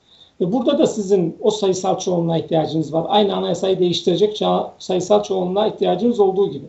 Ve 0.40 0.52
burada 0.52 0.78
da 0.78 0.86
sizin 0.86 1.36
o 1.40 1.50
sayısal 1.50 1.98
çoğunluğa 1.98 2.38
ihtiyacınız 2.38 2.92
var. 2.92 3.06
Aynı 3.08 3.36
anayasayı 3.36 3.78
değiştirecek 3.78 4.42
sayısal 4.78 5.22
çoğunluğa 5.22 5.66
ihtiyacınız 5.66 6.20
olduğu 6.20 6.50
gibi. 6.50 6.66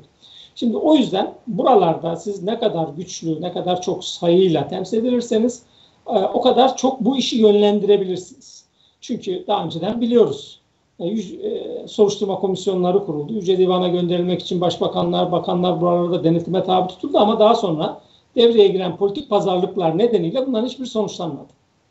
Şimdi 0.56 0.78
o 0.78 0.96
yüzden 0.96 1.34
buralarda 1.48 2.16
siz 2.16 2.44
ne 2.44 2.60
kadar 2.60 2.88
güçlü, 2.88 3.42
ne 3.42 3.54
kadar 3.54 3.82
çok 3.82 4.06
sayıyla 4.06 4.68
temsil 4.68 4.98
edilirseniz 4.98 5.64
e, 6.08 6.20
o 6.20 6.42
kadar 6.42 6.78
çok 6.78 7.00
bu 7.00 7.18
işi 7.18 7.38
yönlendirebilirsiniz. 7.38 8.66
Çünkü 9.02 9.48
daha 9.48 9.66
önceden 9.66 10.02
biliyoruz. 10.02 10.62
E, 11.00 11.08
e, 11.08 11.88
soruşturma 11.88 12.40
komisyonları 12.40 13.06
kuruldu. 13.06 13.34
Yüce 13.34 13.58
Divan'a 13.58 13.88
gönderilmek 13.88 14.42
için 14.42 14.62
başbakanlar, 14.62 15.32
bakanlar 15.32 15.82
buralarda 15.82 16.24
denetime 16.24 16.64
tabi 16.64 16.88
tutuldu 16.88 17.18
ama 17.18 17.40
daha 17.40 17.56
sonra 17.56 18.02
devreye 18.36 18.68
giren 18.68 18.98
politik 18.98 19.30
pazarlıklar 19.30 19.98
nedeniyle 19.98 20.48
bunların 20.48 20.68
hiçbir 20.68 20.86
sonuçlanmadı. 20.86 21.48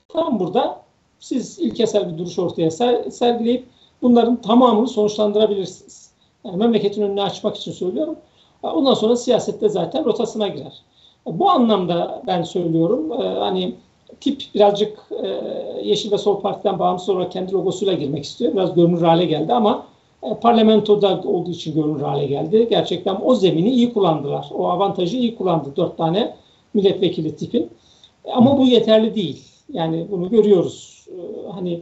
Tam 0.08 0.40
burada 0.40 0.80
siz 1.18 1.58
ilkesel 1.58 2.12
bir 2.12 2.18
duruş 2.18 2.38
ortaya 2.38 2.70
sergileyip 3.10 3.66
bunların 4.02 4.36
tamamını 4.36 4.88
sonuçlandırabilirsiniz. 4.88 6.10
Yani 6.44 6.56
memleketin 6.56 7.02
önünü 7.02 7.22
açmak 7.22 7.56
için 7.56 7.72
söylüyorum. 7.72 8.16
Ondan 8.62 8.94
sonra 8.94 9.16
siyasette 9.16 9.68
zaten 9.68 10.04
rotasına 10.04 10.48
girer. 10.48 10.82
Bu 11.26 11.50
anlamda 11.50 12.22
ben 12.26 12.42
söylüyorum. 12.42 13.12
E, 13.12 13.26
hani 13.26 13.74
tip 14.20 14.42
birazcık 14.54 14.98
e, 15.22 15.28
Yeşil 15.82 16.12
ve 16.12 16.18
Sol 16.18 16.40
Parti'den 16.40 16.78
bağımsız 16.78 17.08
olarak 17.08 17.32
kendi 17.32 17.52
logosuyla 17.52 17.94
girmek 17.94 18.24
istiyor. 18.24 18.52
Biraz 18.52 18.74
görünür 18.74 19.02
hale 19.02 19.24
geldi 19.24 19.52
ama 19.52 19.86
e, 20.22 20.34
parlamentoda 20.34 21.20
olduğu 21.24 21.50
için 21.50 21.74
görünür 21.74 22.00
hale 22.00 22.26
geldi. 22.26 22.66
Gerçekten 22.70 23.16
o 23.24 23.34
zemini 23.34 23.70
iyi 23.70 23.92
kullandılar. 23.92 24.50
O 24.54 24.68
avantajı 24.68 25.16
iyi 25.16 25.36
kullandı 25.36 25.68
dört 25.76 25.98
tane 25.98 26.34
milletvekili 26.74 27.36
tipin. 27.36 27.70
E, 28.24 28.32
ama 28.32 28.58
bu 28.58 28.66
yeterli 28.66 29.14
değil. 29.14 29.42
Yani 29.72 30.06
bunu 30.10 30.30
görüyoruz. 30.30 31.06
E, 31.08 31.50
hani 31.52 31.80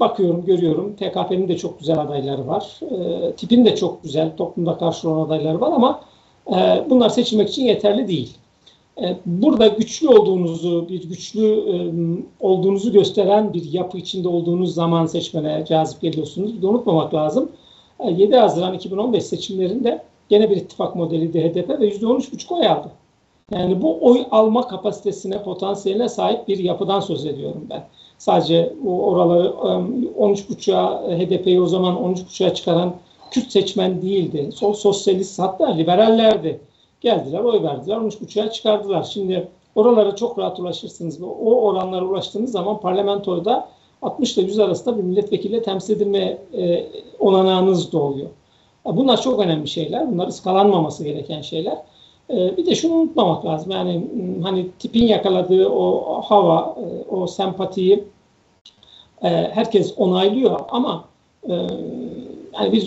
bakıyorum, 0.00 0.44
görüyorum. 0.44 0.96
TKP'nin 0.96 1.48
de 1.48 1.56
çok 1.56 1.78
güzel 1.78 2.00
adayları 2.00 2.46
var. 2.46 2.80
E, 2.90 3.32
tipin 3.32 3.64
de 3.64 3.76
çok 3.76 4.02
güzel, 4.02 4.36
toplumda 4.36 4.78
karşı 4.78 5.10
olan 5.10 5.26
adayları 5.26 5.60
var 5.60 5.72
ama 5.72 6.00
e, 6.56 6.84
bunlar 6.90 7.08
seçilmek 7.08 7.48
için 7.48 7.64
yeterli 7.64 8.08
değil. 8.08 8.36
E, 9.02 9.16
burada 9.26 9.66
güçlü 9.66 10.08
olduğunuzu, 10.08 10.88
bir 10.88 11.08
güçlü 11.08 11.46
e, 11.46 11.76
olduğunuzu 12.40 12.92
gösteren 12.92 13.52
bir 13.52 13.72
yapı 13.72 13.98
içinde 13.98 14.28
olduğunuz 14.28 14.74
zaman 14.74 15.06
seçmene 15.06 15.64
cazip 15.68 16.00
geliyorsunuz. 16.00 16.56
Bir 16.56 16.62
de 16.62 16.66
unutmamak 16.66 17.14
lazım. 17.14 17.48
7 18.04 18.34
e, 18.34 18.38
Haziran 18.38 18.74
2015 18.74 19.24
seçimlerinde 19.24 20.02
gene 20.28 20.50
bir 20.50 20.56
ittifak 20.56 20.96
modeliydi 20.96 21.40
HDP 21.40 21.68
ve 21.80 21.88
%13,5 21.88 22.54
oy 22.54 22.66
aldı. 22.66 22.90
Yani 23.50 23.82
bu 23.82 23.98
oy 24.00 24.26
alma 24.30 24.68
kapasitesine, 24.68 25.42
potansiyeline 25.42 26.08
sahip 26.08 26.48
bir 26.48 26.58
yapıdan 26.58 27.00
söz 27.00 27.26
ediyorum 27.26 27.66
ben. 27.70 27.84
Sadece 28.18 28.72
oraları 28.86 29.46
13,5'a 30.18 31.02
HDP'yi 31.18 31.60
o 31.60 31.66
zaman 31.66 31.94
13,5'a 31.96 32.54
çıkaran 32.54 32.94
Kürt 33.30 33.52
seçmen 33.52 34.02
değildi. 34.02 34.48
Sosyalist 34.74 35.38
hatta 35.38 35.72
liberallerdi 35.72 36.60
Geldiler, 37.04 37.40
oy 37.40 37.62
verdiler, 37.62 37.96
13,5'a 37.96 38.50
çıkardılar. 38.50 39.02
Şimdi 39.02 39.48
oralara 39.74 40.16
çok 40.16 40.38
rahat 40.38 40.60
ulaşırsınız. 40.60 41.22
O 41.22 41.60
oranlara 41.60 42.04
ulaştığınız 42.04 42.52
zaman 42.52 42.80
parlamentoda 42.80 43.68
60 44.02 44.38
ile 44.38 44.46
100 44.46 44.58
arasında 44.58 44.96
bir 44.96 45.02
milletvekili 45.02 45.62
temsil 45.62 45.96
edilme 45.96 46.38
e, 46.58 46.86
olanağınız 47.18 47.92
doğuyor. 47.92 48.28
Bunlar 48.84 49.22
çok 49.22 49.40
önemli 49.40 49.68
şeyler. 49.68 50.12
Bunlar 50.12 50.28
ıskalanmaması 50.28 51.04
gereken 51.04 51.42
şeyler. 51.42 51.78
E, 52.30 52.56
bir 52.56 52.66
de 52.66 52.74
şunu 52.74 52.94
unutmamak 52.94 53.44
lazım. 53.44 53.70
Yani 53.70 54.06
hani 54.42 54.70
tipin 54.78 55.06
yakaladığı 55.06 55.68
o 55.68 56.22
hava, 56.22 56.76
e, 56.78 57.10
o 57.10 57.26
sempatiyi 57.26 58.04
e, 59.22 59.28
herkes 59.28 59.94
onaylıyor 59.96 60.60
ama 60.68 61.04
e, 61.48 61.52
yani 62.54 62.72
bir 62.72 62.80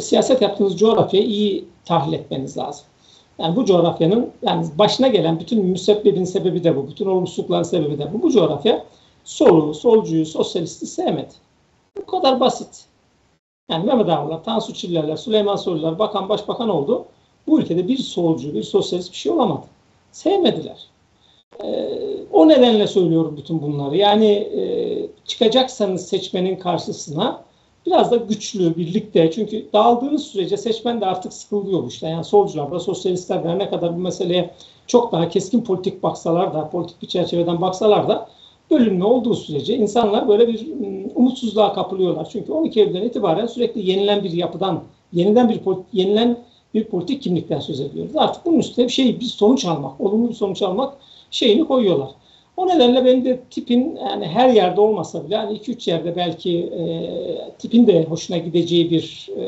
siyaset 0.00 0.42
yaptığınız 0.42 0.78
coğrafyayı 0.78 1.26
iyi 1.26 1.64
tahlil 1.84 2.12
etmeniz 2.12 2.58
lazım. 2.58 2.86
Yani 3.38 3.56
bu 3.56 3.64
coğrafyanın 3.64 4.30
yani 4.42 4.66
başına 4.78 5.08
gelen 5.08 5.40
bütün 5.40 5.64
müsebbebin 5.64 6.24
sebebi 6.24 6.64
de 6.64 6.76
bu. 6.76 6.88
Bütün 6.88 7.06
olumsuzlukların 7.06 7.62
sebebi 7.62 7.98
de 7.98 8.12
bu. 8.12 8.22
Bu 8.22 8.30
coğrafya 8.30 8.84
solu, 9.24 9.74
solcuyu, 9.74 10.26
sosyalisti 10.26 10.86
sevmedi. 10.86 11.32
Bu 11.96 12.06
kadar 12.06 12.40
basit. 12.40 12.84
Yani 13.70 13.84
Mehmet 13.84 14.08
Ağalar, 14.08 14.44
Tansu 14.44 14.74
Çillerler, 14.74 15.16
Süleyman 15.16 15.56
Soylular 15.56 15.98
bakan 15.98 16.28
başbakan 16.28 16.68
oldu. 16.68 17.04
Bu 17.46 17.60
ülkede 17.60 17.88
bir 17.88 17.98
solcu, 17.98 18.54
bir 18.54 18.62
sosyalist 18.62 19.12
bir 19.12 19.16
şey 19.16 19.32
olamadı. 19.32 19.66
Sevmediler. 20.12 20.86
Ee, 21.64 21.88
o 22.32 22.48
nedenle 22.48 22.86
söylüyorum 22.86 23.36
bütün 23.36 23.62
bunları. 23.62 23.96
Yani 23.96 24.30
e, 24.30 24.62
çıkacaksanız 25.24 26.08
seçmenin 26.08 26.56
karşısına 26.56 27.44
biraz 27.86 28.10
da 28.10 28.16
güçlü 28.16 28.76
birlikte 28.76 29.30
çünkü 29.30 29.66
dağıldığınız 29.72 30.22
sürece 30.22 30.56
seçmen 30.56 31.00
de 31.00 31.06
artık 31.06 31.32
sıkılıyor 31.32 31.88
işte. 31.88 32.08
Yani 32.08 32.24
solcular 32.24 32.70
da 32.70 32.80
sosyalistler 32.80 33.44
de 33.44 33.58
ne 33.58 33.70
kadar 33.70 33.96
bu 33.96 34.00
meseleye 34.00 34.50
çok 34.86 35.12
daha 35.12 35.28
keskin 35.28 35.60
politik 35.64 36.02
baksalar 36.02 36.54
da 36.54 36.70
politik 36.70 37.02
bir 37.02 37.06
çerçeveden 37.06 37.60
baksalar 37.60 38.08
da 38.08 38.28
bölünme 38.70 39.04
olduğu 39.04 39.34
sürece 39.34 39.76
insanlar 39.76 40.28
böyle 40.28 40.48
bir 40.48 40.66
ıı, 40.66 41.10
umutsuzluğa 41.14 41.72
kapılıyorlar. 41.72 42.28
Çünkü 42.32 42.52
12 42.52 42.80
Eylül'den 42.80 43.02
itibaren 43.02 43.46
sürekli 43.46 43.90
yenilen 43.90 44.24
bir 44.24 44.32
yapıdan, 44.32 44.82
yeniden 45.12 45.48
bir 45.48 45.60
yenilen 45.92 46.38
bir 46.74 46.84
politik 46.84 47.22
kimlikten 47.22 47.60
söz 47.60 47.80
ediyoruz. 47.80 48.16
Artık 48.16 48.46
bunun 48.46 48.58
üstüne 48.58 48.86
bir 48.86 48.92
şey, 48.92 49.20
bir 49.20 49.24
sonuç 49.24 49.64
almak, 49.64 50.00
olumlu 50.00 50.28
bir 50.28 50.34
sonuç 50.34 50.62
almak 50.62 50.94
şeyini 51.30 51.64
koyuyorlar. 51.64 52.08
O 52.62 52.68
nedenle 52.68 53.04
benim 53.04 53.24
de 53.24 53.40
tipin 53.50 53.96
yani 53.96 54.26
her 54.26 54.48
yerde 54.48 54.80
olmasa 54.80 55.26
bile 55.26 55.36
hani 55.36 55.58
2-3 55.58 55.90
yerde 55.90 56.16
belki 56.16 56.58
e, 56.58 56.82
tipin 57.58 57.86
de 57.86 58.04
hoşuna 58.04 58.38
gideceği 58.38 58.90
bir 58.90 59.30
e, 59.36 59.44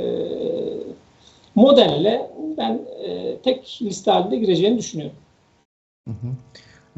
modelle 1.54 2.30
ben 2.58 2.80
e, 3.04 3.36
tek 3.36 3.78
liste 3.82 4.10
halinde 4.10 4.36
gireceğini 4.36 4.78
düşünüyorum. 4.78 5.16
Hı 6.08 6.10
hı. 6.10 6.28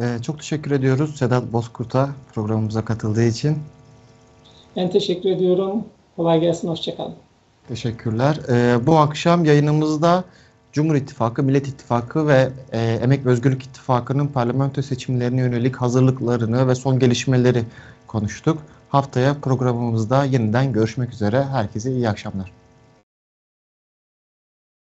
Ee, 0.02 0.22
çok 0.22 0.38
teşekkür 0.38 0.70
ediyoruz 0.70 1.16
Sedat 1.16 1.52
Bozkurt'a 1.52 2.09
programımıza 2.35 2.85
katıldığı 2.85 3.24
için. 3.24 3.59
Ben 4.76 4.90
teşekkür 4.90 5.31
ediyorum. 5.31 5.85
Kolay 6.16 6.40
gelsin, 6.40 6.68
hoşçakalın. 6.68 7.14
Teşekkürler. 7.68 8.40
Ee, 8.48 8.87
bu 8.87 8.96
akşam 8.96 9.44
yayınımızda 9.44 10.24
Cumhur 10.76 10.94
İttifakı, 10.94 11.42
Millet 11.42 11.68
İttifakı 11.68 12.28
ve 12.28 12.48
e, 12.72 12.78
Emek 12.80 13.26
ve 13.26 13.30
Özgürlük 13.30 13.62
İttifakı'nın 13.62 14.26
parlamento 14.26 14.82
seçimlerine 14.82 15.40
yönelik 15.40 15.76
hazırlıklarını 15.76 16.68
ve 16.68 16.74
son 16.74 16.98
gelişmeleri 16.98 17.64
konuştuk. 18.06 18.58
Haftaya 18.88 19.34
programımızda 19.34 20.24
yeniden 20.24 20.72
görüşmek 20.72 21.12
üzere. 21.12 21.44
Herkese 21.44 21.92
iyi 21.92 22.08
akşamlar. 22.08 22.52